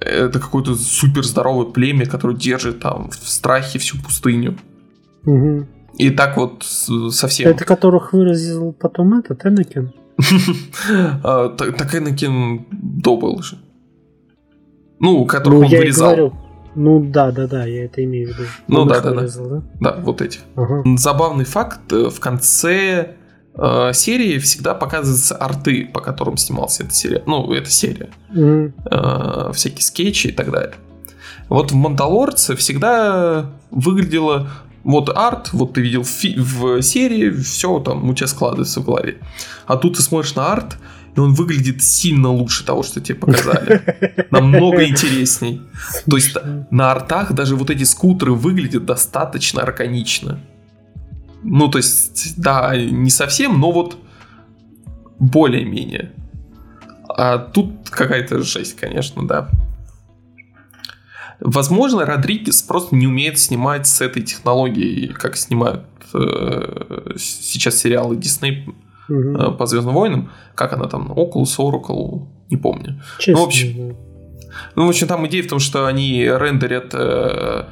[0.00, 4.56] это какое-то супер здоровое племя, которое держит там в страхе всю пустыню.
[5.24, 5.66] Угу.
[5.98, 7.50] И так вот совсем.
[7.50, 9.92] Это которых выразил потом этот Энакин?
[11.22, 13.58] А, так Энакин добыл же.
[15.00, 16.32] Ну, которых ну, он вырезал.
[16.74, 18.48] Ну да, да, да, я это имею в виду.
[18.68, 19.62] Ну да, да, да.
[19.80, 20.40] Да, вот эти.
[20.96, 23.16] Забавный факт, э, в конце
[23.54, 27.22] э, серии всегда показываются арты, по которым снимался эта серия.
[27.26, 28.10] Ну, эта серия.
[28.32, 28.72] Mm-hmm.
[28.90, 30.74] Э, всякие скетчи и так далее.
[31.48, 34.48] Вот в «Мандалорце» всегда выглядело
[34.84, 39.18] вот арт, вот ты видел в, в серии, все там у тебя складывается в голове.
[39.66, 40.78] А тут ты смотришь на арт,
[41.16, 44.26] и он выглядит сильно лучше того, что тебе показали.
[44.30, 45.62] Намного интересней.
[46.08, 46.36] То есть
[46.70, 50.40] на артах даже вот эти скутеры выглядят достаточно органично.
[51.42, 53.98] Ну, то есть, да, не совсем, но вот
[55.18, 56.12] более-менее.
[57.08, 59.48] А тут какая-то жесть, конечно, да.
[61.40, 68.68] Возможно, Родригес просто не умеет снимать с этой технологией, как снимают э, сейчас сериалы Disney
[69.08, 69.38] угу.
[69.38, 70.30] э, по Звездным войнам.
[70.54, 71.12] Как она там?
[71.12, 73.00] Oculus, Oracle, не помню.
[73.18, 73.96] Честно, ну, в общем,
[74.74, 77.64] ну, в общем, там идея в том, что они рендерят э,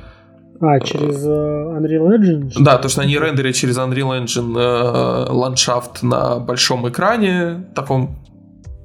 [0.60, 2.52] а, через uh, Unreal Engine?
[2.60, 8.18] Да, то, что они рендерят через Unreal Engine э, ландшафт на большом экране, таком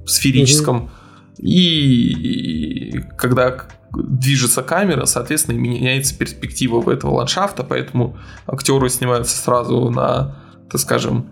[0.06, 0.76] сферическом.
[0.76, 0.90] Угу.
[1.38, 3.64] И когда
[3.94, 8.16] движется камера, соответственно, меняется перспектива в этого ландшафта, поэтому
[8.46, 10.36] актеры снимаются сразу на,
[10.70, 11.30] так скажем,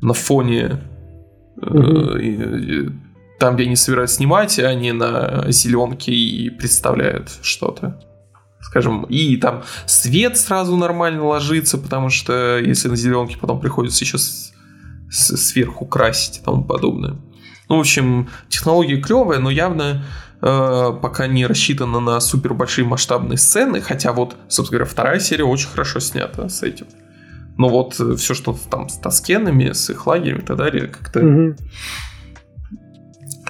[0.00, 0.80] на фоне
[1.62, 2.88] э,
[3.38, 8.00] там, где они собираются снимать, а не на зеленке и представляют что-то
[8.66, 14.18] скажем, и там свет сразу нормально ложится, потому что если на зеленке потом приходится еще
[14.18, 14.52] с,
[15.08, 17.16] с, сверху красить и тому подобное.
[17.68, 20.04] Ну, в общем, технология клевая, но явно
[20.40, 25.68] пока не рассчитана на супер большие масштабные сцены, хотя вот, собственно говоря, вторая серия очень
[25.68, 26.86] хорошо снята с этим.
[27.56, 31.20] Но вот э, все, что там с таскенами, с их лагерем и так далее, как-то...
[31.20, 31.56] Угу.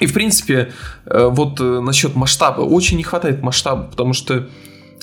[0.01, 0.73] И, в принципе,
[1.07, 4.49] э, вот э, насчет масштаба, очень не хватает масштаба, потому что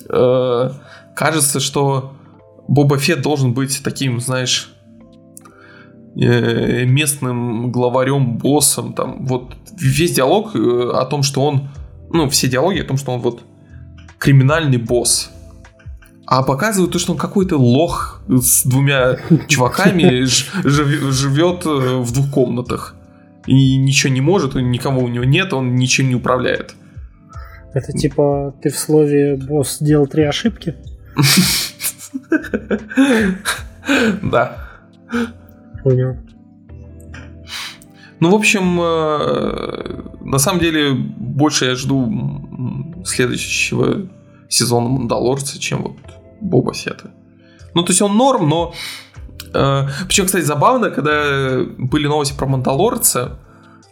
[0.09, 0.69] э,
[1.15, 2.15] кажется, что
[2.67, 4.82] Боба Фетт должен быть таким, знаешь, э,
[6.15, 8.93] местным главарем, боссом.
[8.93, 11.69] Там вот весь диалог э, о том, что он,
[12.11, 13.43] ну все диалоги о том, что он вот
[14.19, 15.31] криминальный босс.
[16.25, 20.23] А показывают то, что он какой-то лох с двумя чуваками
[20.63, 22.95] живет э, в двух комнатах.
[23.45, 26.75] И ничего не может, никого у него нет, он ничем не управляет.
[27.73, 30.75] Это типа ты в слове босс сделал три ошибки?
[34.21, 34.69] Да.
[35.83, 36.17] Понял.
[38.19, 44.07] Ну, в общем, э, на самом деле, больше я жду следующего
[44.47, 45.97] сезона Мандалорца, чем вот
[46.39, 47.11] Боба Сета.
[47.73, 48.73] Ну, то есть он норм, но...
[49.53, 53.39] Э, Причем, кстати, забавно, когда были новости про Мандалорца,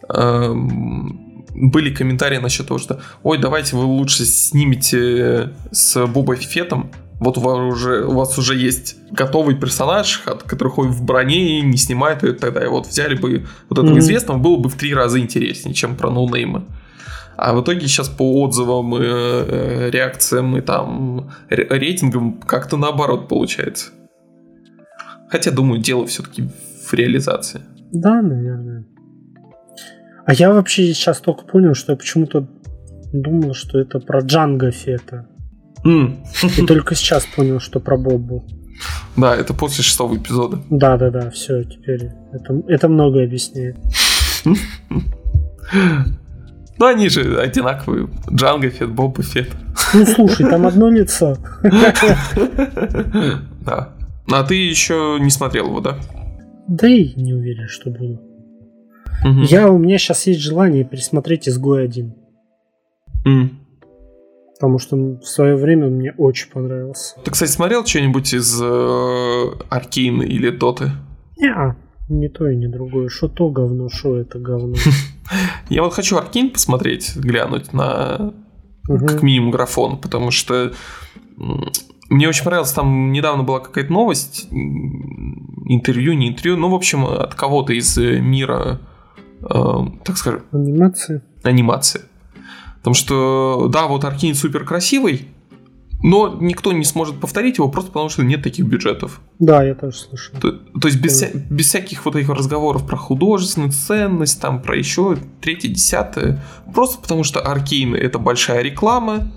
[0.08, 6.90] эм, были комментарии насчет того, что ой, давайте вы лучше снимете с Боба Фетом,
[7.22, 11.62] вот у вас уже, у вас уже есть готовый персонаж, который ходит в броне и
[11.62, 12.64] не снимает ее тогда.
[12.64, 13.98] И вот взяли бы вот этого mm-hmm.
[13.98, 16.64] известного, было бы в три раза интереснее, чем про ноунейма.
[17.36, 23.90] А в итоге сейчас по отзывам, и, э, реакциям и там рейтингам как-то наоборот получается.
[25.28, 26.48] Хотя, думаю, дело все-таки
[26.86, 27.62] в реализации.
[27.90, 28.84] Да, наверное.
[30.24, 32.46] А я вообще сейчас только понял, что я почему-то
[33.12, 35.26] думал, что это про Джанго Фета.
[35.84, 36.16] Mm.
[36.58, 38.44] И только сейчас понял, что про Бобу.
[39.16, 40.58] Да, это после шестого эпизода.
[40.70, 43.76] Да, да, да, все, теперь это, это многое объясняет.
[44.44, 44.56] Ну,
[46.86, 48.08] они же одинаковые.
[48.30, 49.50] Джанго Фет, Боба Фет.
[49.94, 51.36] Ну, слушай, там одно лицо.
[53.64, 53.92] Да.
[54.30, 55.98] А ты еще не смотрел его, да?
[56.66, 58.20] Да и не уверен, что буду.
[59.24, 59.42] Угу.
[59.42, 62.14] Я, у меня сейчас есть желание пересмотреть изгой один.
[63.24, 63.50] Mm.
[64.62, 67.16] Потому что в свое время он мне очень понравился.
[67.24, 70.92] Ты, кстати, смотрел что-нибудь из э, Аркейна или Доты?
[71.36, 71.74] Не,
[72.08, 73.08] не то и не другое.
[73.08, 74.76] Что то говно, что это говно.
[75.68, 78.32] Я вот хочу Аркейн посмотреть, глянуть на
[78.86, 80.70] как минимум графон, потому что
[82.08, 87.34] мне очень понравилось, там недавно была какая-то новость, интервью, не интервью, ну, в общем, от
[87.34, 88.80] кого-то из мира
[89.40, 90.44] э, так скажем...
[90.52, 91.20] Анимации.
[91.42, 92.02] Анимации.
[92.82, 95.28] Потому что, да, вот Аркейн супер красивый,
[96.02, 99.20] но никто не сможет повторить его просто потому, что нет таких бюджетов.
[99.38, 100.34] Да, я тоже слышал.
[100.40, 104.76] То, то есть без, вся, без всяких вот этих разговоров про художественную ценность, там про
[104.76, 106.42] еще третье, десятое.
[106.74, 109.30] Просто потому что Arcane это большая реклама,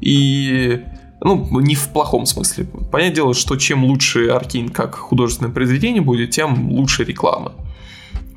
[0.00, 0.82] и
[1.20, 2.66] ну, не в плохом смысле.
[2.92, 7.52] Понятное дело, что чем лучше Arcane как художественное произведение будет, тем лучше реклама.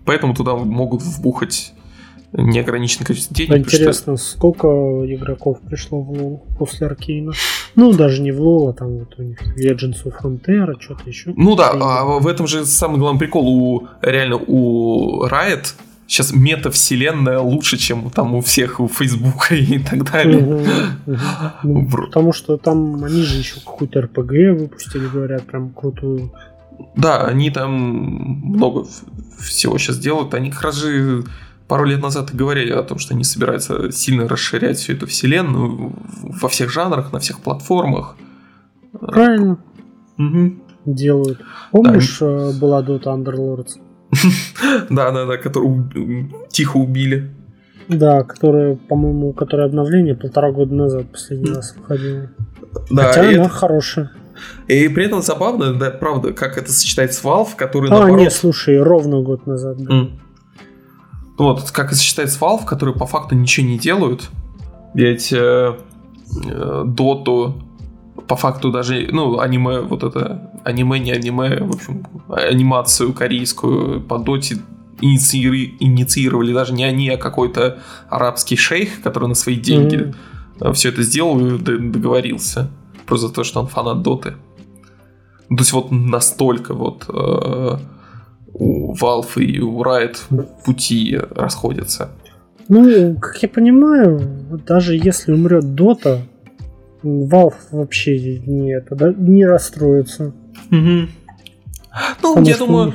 [0.05, 1.74] Поэтому туда могут вбухать
[2.37, 3.57] неограниченное количество денег.
[3.57, 4.25] Интересно, что...
[4.25, 4.67] сколько
[5.05, 7.33] игроков пришло в LoL после Arcane а?
[7.75, 11.33] Ну, даже не в лол, а там вот у них Legends of Frontier, что-то еще.
[11.35, 15.73] Ну да, а в этом же самый главный прикол у реально у Riot
[16.07, 20.65] сейчас мета-вселенная лучше, чем там у всех у Фейсбука и так далее.
[21.63, 26.31] Ну, потому что там они же еще какую-то RPG выпустили, говорят, прям крутую.
[26.95, 28.85] Да, они там много
[29.39, 30.33] всего сейчас делают.
[30.33, 31.23] Они как раз же
[31.67, 36.49] пару лет назад говорили о том, что они собираются сильно расширять всю эту вселенную во
[36.49, 38.15] всех жанрах, на всех платформах.
[38.99, 39.57] Правильно.
[40.17, 40.53] Угу.
[40.85, 41.41] Делают.
[41.71, 42.51] Помнишь, да.
[42.59, 43.79] была Dota Underlords?
[44.89, 45.89] Да, да, да, которую
[46.49, 47.31] тихо убили.
[47.87, 52.29] Да, которая, по-моему, которое обновление полтора года назад последний раз выходило.
[52.89, 53.49] Да, Хотя она это...
[53.49, 54.11] хорошая.
[54.67, 58.19] И при этом забавно, да, правда, как это сочетается с Valve, который А, наоборот...
[58.19, 59.77] нет, слушай, ровно год назад.
[59.77, 59.93] Да.
[59.93, 60.11] Mm.
[61.37, 64.29] Вот, как это сочетается с Valve, которые по факту ничего не делают.
[64.93, 65.77] Ведь э,
[66.45, 67.61] э, Доту
[68.27, 74.17] по факту даже, ну, аниме, вот это, аниме, не аниме, в общем, анимацию корейскую по
[74.17, 74.57] доте
[75.01, 77.79] инициировали, инициировали даже не они, а какой-то
[78.09, 80.13] арабский шейх, который на свои деньги
[80.59, 80.73] mm-hmm.
[80.73, 82.71] все это сделал и договорился.
[83.05, 84.35] Просто за то, что он фанат доты.
[85.49, 87.77] То есть вот настолько вот э,
[88.57, 90.17] у Valve и у Riot
[90.65, 92.09] пути расходятся.
[92.67, 94.21] Ну, как я понимаю,
[94.65, 96.21] даже если умрет Дота,
[97.03, 100.33] Valve вообще не, это, да, не расстроится.
[100.71, 101.07] Угу.
[102.21, 102.93] Ну, Потому я думаю.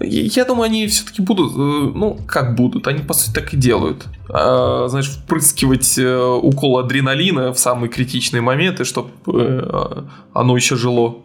[0.00, 4.06] Я думаю, они все-таки будут, э, ну, как будут, они по сути так и делают.
[4.28, 10.02] А, знаешь, впрыскивать э, укол адреналина в самые критичные моменты, чтобы э,
[10.32, 11.18] оно еще жило.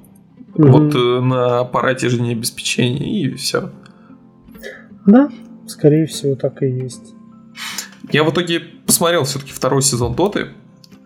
[0.59, 0.67] Угу.
[0.67, 0.93] Вот
[1.23, 3.71] на аппарате жизнеобеспечения и все.
[5.07, 5.29] Да,
[5.67, 7.15] скорее всего, так и есть.
[8.11, 10.49] Я в итоге посмотрел все-таки второй сезон Доты.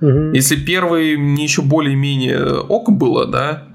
[0.01, 0.33] Угу.
[0.33, 3.67] Если первый мне еще более-менее ок было, да,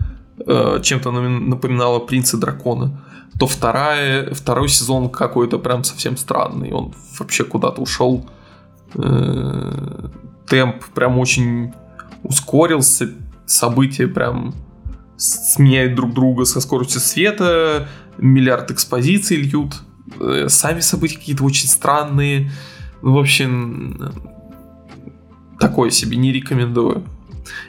[0.46, 3.00] Э, чем-то напоминала принца дракона,
[3.38, 6.72] то вторая, второй сезон какой-то прям совсем странный.
[6.72, 8.28] Он вообще куда-то ушел.
[8.94, 10.08] Э,
[10.46, 11.72] темп прям очень
[12.22, 13.10] ускорился.
[13.46, 14.54] События прям
[15.18, 17.88] сменяют друг друга со скоростью света.
[18.16, 19.74] Миллиард экспозиций льют.
[20.20, 22.50] Э, сами события какие-то очень странные.
[23.02, 24.12] В общем,
[25.58, 27.04] такое себе не рекомендую.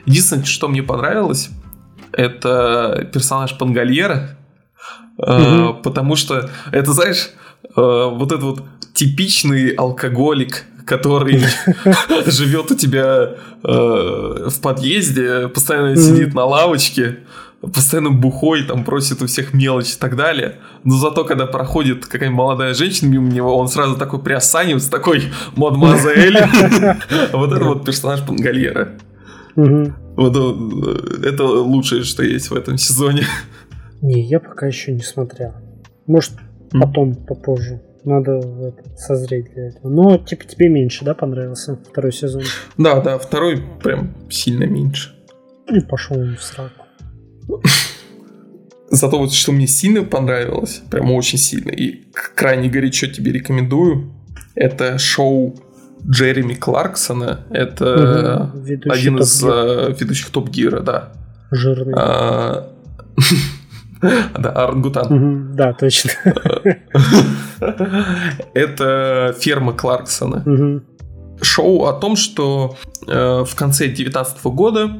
[0.05, 1.49] Единственное, что мне понравилось,
[2.11, 4.37] это персонаж Пангальера,
[5.17, 5.75] угу.
[5.83, 7.29] потому что это, знаешь,
[7.63, 11.39] э, вот этот вот типичный алкоголик, который
[12.25, 17.19] живет у тебя э, в подъезде, постоянно сидит на лавочке,
[17.61, 20.55] постоянно бухой, там просит у всех мелочь и так далее.
[20.83, 25.23] Но зато, когда проходит какая-нибудь молодая женщина мимо него, он сразу такой приосанивается, такой
[25.55, 26.37] мадемуазель.
[27.33, 28.97] Вот это вот персонаж Пангальера.
[29.55, 33.23] Вот э, это лучшее, что есть в этом сезоне.
[34.01, 35.53] Не, я пока еще не смотрел.
[36.07, 36.31] Может,
[36.71, 37.81] потом, попозже.
[38.05, 38.41] Надо
[38.97, 39.89] созреть для этого.
[39.89, 42.43] Но, типа, тебе меньше, да, понравился второй сезон?
[42.77, 45.15] Да, да, второй прям сильно меньше.
[45.67, 46.85] И пошел в сраку.
[48.91, 54.11] Зато вот что мне сильно понравилось, прям очень сильно, и крайне горячо тебе рекомендую,
[54.55, 55.55] это шоу
[56.07, 57.45] Джереми Кларксона.
[57.51, 61.11] Это угу, один из uh, ведущих Топ Гира, да.
[61.51, 61.93] Жирный.
[61.95, 62.71] А,
[64.01, 65.55] да, Арангутан.
[65.55, 66.11] Да, точно.
[68.53, 70.81] Это ферма Кларксона.
[71.41, 72.75] Шоу о том, что
[73.07, 74.97] э, в конце 19 года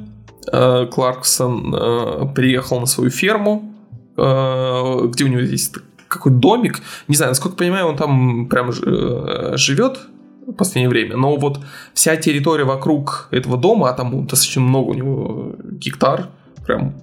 [0.51, 3.73] э, Кларксон э, приехал на свою ферму,
[4.15, 5.75] где у него есть
[6.09, 6.81] какой-то домик.
[7.07, 9.99] Не знаю, насколько понимаю, он там прям живет
[10.45, 11.15] в последнее время.
[11.15, 11.61] Но вот
[11.93, 16.27] вся территория вокруг этого дома, а там достаточно много у него гектар,
[16.65, 16.95] прям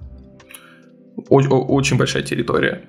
[1.29, 2.81] очень большая территория.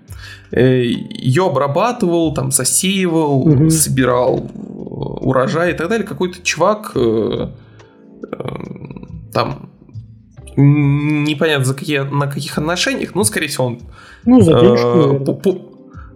[0.51, 3.71] Э, Ее обрабатывал, там засеивал, угу.
[3.71, 6.07] собирал урожай и так далее.
[6.07, 7.49] Какой-то чувак э,
[8.31, 8.37] э,
[9.33, 9.71] там
[10.57, 13.81] непонятно за какие, на каких отношениях, но скорее всего он
[14.25, 15.65] ну, за денежку,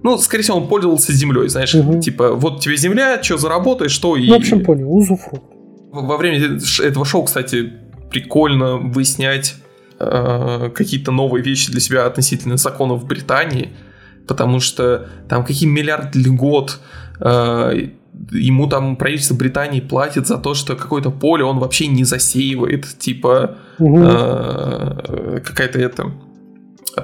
[0.02, 2.00] ну, скорее всего, он пользовался землей, знаешь, угу.
[2.00, 4.26] типа, вот тебе земля, что заработаешь, что и...
[4.26, 5.44] Ну, в общем, понял, узуфрукт.
[5.92, 7.72] Во время этого шоу, кстати,
[8.10, 9.54] прикольно выяснять
[10.02, 13.70] э, какие-то новые вещи для себя относительно законов в Британии,
[14.26, 16.80] потому что там какие миллиарды льгот
[17.20, 17.88] э,
[18.30, 23.56] ему там правительство Британии платит за то, что какое-то поле он вообще не засеивает, типа
[23.78, 24.02] угу.
[24.02, 26.12] э, какая-то это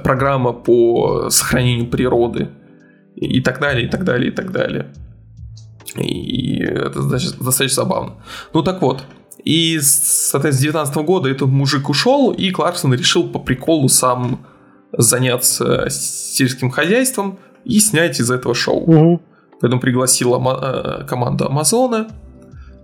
[0.03, 2.49] программа по сохранению природы
[3.17, 4.87] и так далее, и так далее, и так далее.
[5.97, 8.15] И это достаточно забавно.
[8.53, 9.03] Ну так вот,
[9.49, 14.45] и, соответственно, с 19 года этот мужик ушел, и Кларксон решил по приколу сам
[14.93, 18.83] заняться сельским хозяйством и снять из этого шоу.
[18.83, 19.23] Угу.
[19.59, 20.61] Поэтому пригласил ама-
[21.01, 22.09] э, команду Амазона,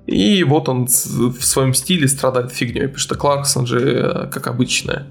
[0.06, 5.06] и вот он в своем стиле страдает фигней, потому что Кларксон же, э, как обычно,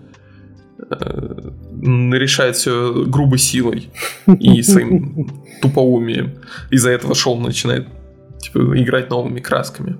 [0.89, 1.51] э,
[1.83, 3.91] решает все грубой силой
[4.25, 5.29] и своим
[5.61, 6.33] тупоумием.
[6.71, 7.87] Из-за этого шоу начинает
[8.39, 9.99] типа, играть новыми красками.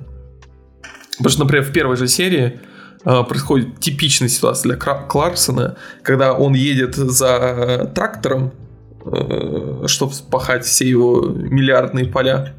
[1.17, 2.59] Потому что, например, в первой же серии
[3.05, 8.53] э, происходит типичная ситуация для Кларксона, когда он едет за трактором,
[9.05, 12.55] э, чтобы спахать все его миллиардные поля.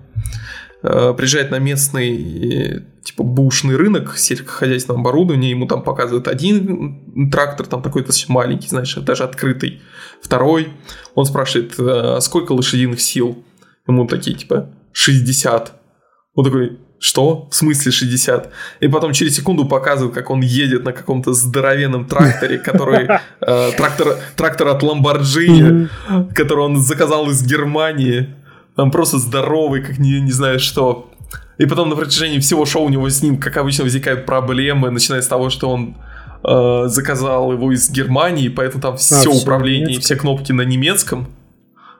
[0.82, 7.82] Э, приезжает на местный типа бушный рынок сельскохозяйственного оборудования, ему там показывают один трактор, там
[7.82, 9.82] такой достаточно маленький, знаешь, даже открытый,
[10.22, 10.68] второй,
[11.14, 13.44] он спрашивает, «А сколько лошадиных сил,
[13.86, 15.72] ему такие типа 60,
[16.34, 17.48] он такой, что?
[17.50, 18.50] В смысле 60?
[18.80, 23.08] И потом через секунду показывают, как он едет на каком-то здоровенном тракторе, который
[23.40, 25.88] э, трактор, трактор от Ламборджини,
[26.34, 28.34] который он заказал из Германии.
[28.76, 31.10] Там просто здоровый, как не, не знаю что.
[31.58, 35.22] И потом на протяжении всего шоу у него с ним, как обычно, возникают проблемы, начиная
[35.22, 35.96] с того, что он
[36.42, 40.62] э, заказал его из Германии, поэтому там все, а, все управление и все кнопки на
[40.62, 41.28] немецком.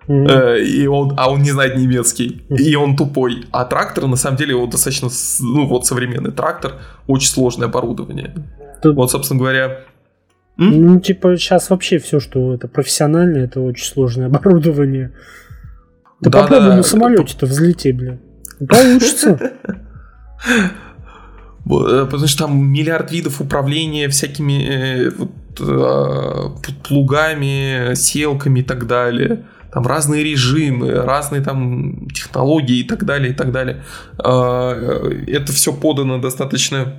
[0.07, 0.63] Mm-hmm.
[0.63, 2.57] и он, а он не знает немецкий, mm-hmm.
[2.57, 3.47] и он тупой.
[3.53, 5.09] А трактор, на самом деле, его достаточно,
[5.41, 6.75] ну вот современный трактор,
[7.07, 8.35] очень сложное оборудование.
[8.83, 8.97] Тут...
[8.97, 9.81] Вот, собственно говоря.
[10.57, 15.13] Ну, типа, сейчас вообще все, что это профессиональное, это очень сложное оборудование.
[16.23, 18.19] Ты да, попробуй да, на самолете-то взлети, бля.
[18.69, 19.53] Получится.
[21.67, 25.31] Э, потому что там миллиард видов управления всякими э, вот,
[25.61, 29.45] э, плугами, селками и так далее.
[29.75, 33.83] Там разные режимы, разные там технологии и так далее, и так далее.
[34.25, 36.95] Э, это все подано достаточно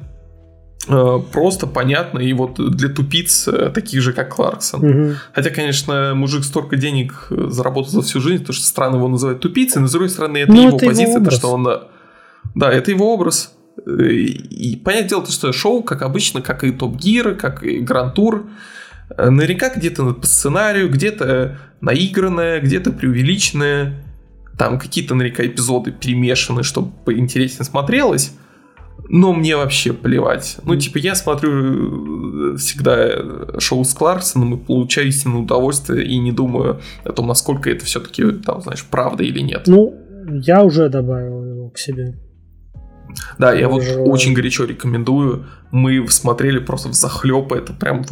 [0.88, 4.86] Э, просто, понятно, и вот для тупиц, э, таких же, как Кларксон.
[4.86, 5.16] Угу.
[5.34, 9.82] Хотя, конечно, мужик столько денег заработал за всю жизнь, то что странно его называют тупицей,
[9.82, 11.68] но с другой стороны, это ну, его это позиция, его то, что он...
[12.54, 13.54] Да, это его образ.
[13.88, 18.14] И понятное дело, то, что шоу, как обычно, как и Топ Гир, как и Гранд
[18.14, 18.46] Тур,
[19.18, 24.04] наверняка где-то по сценарию, где-то наигранное, где-то преувеличенное,
[24.58, 28.34] там какие-то наверняка эпизоды перемешаны, чтобы поинтереснее смотрелось,
[29.08, 30.58] но мне вообще плевать.
[30.64, 36.32] Ну, типа, я смотрю э, всегда шоу с Кларксоном и получаю истинное удовольствие и не
[36.32, 39.64] думаю о том, насколько это все-таки, там, знаешь, правда или нет.
[39.68, 39.94] Ну,
[40.28, 42.16] я уже добавил его к себе.
[43.38, 44.08] Да, я, я вот желаю.
[44.08, 45.46] очень горячо рекомендую.
[45.72, 47.52] Мы смотрели просто в захлеб.
[47.52, 48.12] Это прям вот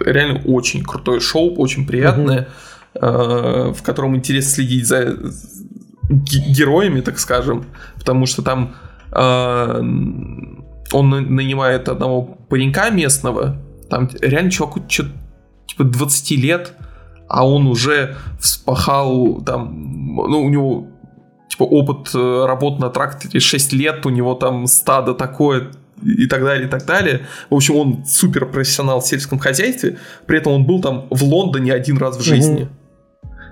[0.00, 2.48] реально очень крутое шоу, очень приятное,
[2.94, 5.16] э, в котором интересно следить за
[6.10, 8.74] героями, так скажем, потому что там
[9.12, 9.80] а,
[10.92, 13.56] он нанимает одного паренька местного,
[13.90, 15.04] там реально чуваку что
[15.66, 16.74] типа 20 лет,
[17.28, 20.88] а он уже вспахал там, ну, у него
[21.48, 25.70] типа опыт э, работы на тракторе 6 лет, у него там стадо такое,
[26.02, 27.26] и так далее, и так далее.
[27.50, 31.72] В общем, он супер профессионал в сельском хозяйстве, при этом он был там в Лондоне
[31.72, 32.62] один раз в жизни.
[32.62, 32.70] Угу.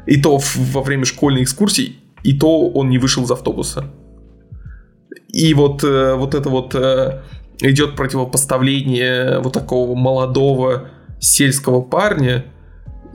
[0.06, 3.86] И то во время школьной экскурсии, и то он не вышел из автобуса.
[5.28, 7.22] И вот, э, вот это вот э,
[7.60, 10.88] идет противопоставление вот такого молодого
[11.20, 12.44] сельского парня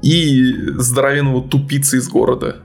[0.01, 2.57] и здоровенного тупицы из города.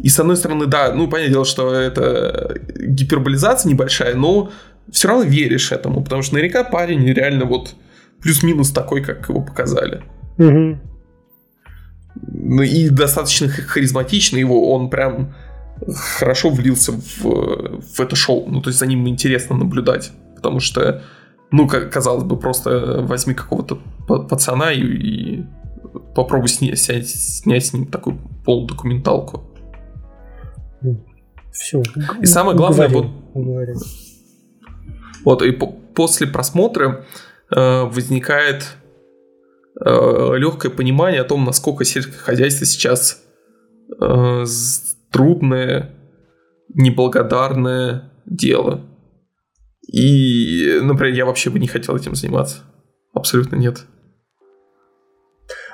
[0.00, 4.50] И с одной стороны, да, ну, понятное дело, что это гиперболизация небольшая, но
[4.90, 7.74] все равно веришь этому, потому что наверняка парень реально вот
[8.20, 10.02] плюс-минус такой, как его показали.
[10.38, 10.78] Угу.
[12.32, 15.34] Ну и достаточно харизматичный его, он прям
[16.18, 18.46] хорошо влился в, в это шоу.
[18.48, 20.12] Ну, то есть за ним интересно наблюдать.
[20.36, 21.02] Потому что,
[21.50, 25.44] ну, как казалось бы, просто возьми какого-то пацана и, и
[26.14, 29.44] попробуй снять, снять с ним такую полудокументалку.
[31.52, 31.82] Все.
[32.20, 33.76] И самое главное, говорим, вот, говорим.
[35.24, 37.04] Вот и по, после просмотра
[37.54, 38.76] э, возникает
[39.80, 43.22] э, легкое понимание о том, насколько сельское хозяйство сейчас
[44.00, 44.44] э,
[45.10, 45.90] трудное,
[46.74, 48.82] неблагодарное дело.
[49.86, 52.62] И, например, я вообще бы не хотел этим заниматься.
[53.12, 53.84] Абсолютно нет.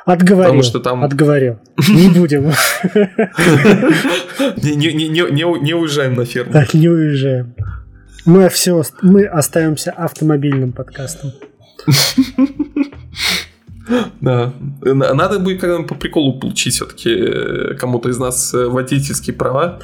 [0.05, 0.45] Отговорил.
[0.45, 1.05] Потому что там...
[1.05, 1.59] Отговорил.
[1.89, 2.51] Не будем.
[4.57, 6.53] Не, уезжаем на ферму.
[6.53, 7.55] Так, не уезжаем.
[8.31, 11.33] Мы все, мы остаемся автомобильным подкастом.
[14.21, 14.53] Да.
[14.83, 19.81] Надо будет когда по приколу получить все-таки э, кому-то из нас э, водительские права.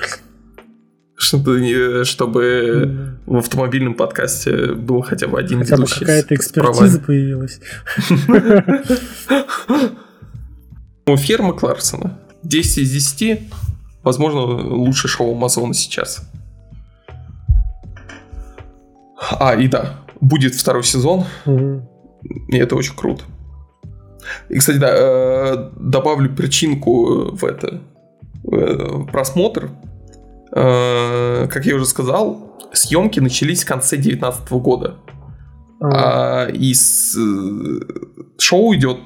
[1.17, 7.59] Чтобы, чтобы в автомобильном подкасте был хотя бы один хотя бы какая-то экспертиза появилась.
[11.07, 13.41] У фермы Кларсона 10 из 10,
[14.05, 16.23] возможно, лучшее шоу Амазона сейчас.
[19.19, 21.25] А, и да, будет второй сезон,
[22.49, 23.25] и это очень круто.
[24.49, 27.81] И, кстати, да, э, добавлю причинку в это
[28.43, 29.71] в просмотр.
[30.53, 34.97] Э, как я уже сказал, съемки начались в конце 2019 года.
[35.81, 37.17] А, и с,
[38.39, 38.99] шоу идет,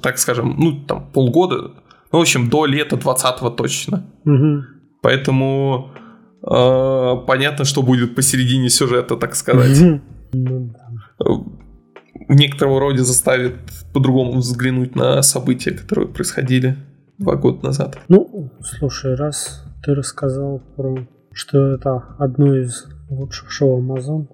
[0.00, 1.72] так скажем, ну, там, полгода.
[2.12, 4.06] Ну, в общем, до лета 20-го точно.
[4.24, 4.64] Угу.
[5.02, 6.03] Поэтому э,
[6.46, 9.78] понятно, что будет посередине сюжета, так сказать.
[10.32, 10.74] Ну
[12.28, 13.56] в некотором роде заставит
[13.92, 16.76] по-другому взглянуть на события, которые происходили
[17.18, 17.98] два года назад.
[18.08, 24.28] Ну, слушай, раз ты рассказал про, что это одно из лучших шоу Amazon,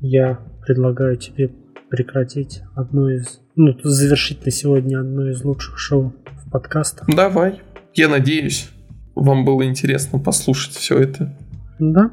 [0.00, 1.50] я предлагаю тебе
[1.90, 6.14] прекратить одно из, ну, завершить на сегодня одно из лучших шоу
[6.44, 7.08] в подкастах.
[7.14, 7.60] Давай,
[7.94, 8.70] я надеюсь,
[9.14, 11.36] вам было интересно послушать все это.
[11.78, 12.10] Да,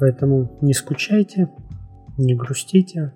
[0.00, 1.48] поэтому не скучайте,
[2.18, 3.12] не грустите,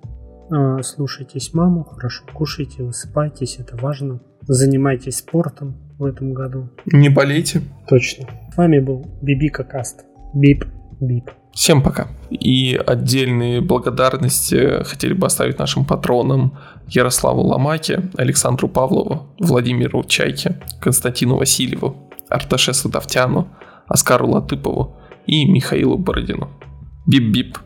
[0.51, 4.21] а, слушайтесь маму, хорошо кушайте, высыпайтесь, это важно.
[4.43, 6.69] Занимайтесь спортом в этом году.
[6.87, 7.62] Не болейте.
[7.89, 8.29] Точно.
[8.53, 10.05] С вами был Бибика Каст.
[10.35, 10.64] Бип,
[11.01, 11.31] бип.
[11.53, 12.09] Всем пока.
[12.31, 21.37] И отдельные благодарности хотели бы оставить нашим патронам Ярославу Ломаке, Александру Павлову, Владимиру Чайке, Константину
[21.37, 21.97] Васильеву,
[22.29, 23.49] Арташесу Давтяну,
[23.87, 24.97] Оскару Латыпову
[25.27, 26.49] и Михаилу Бородину.
[27.07, 27.59] Бип-бип.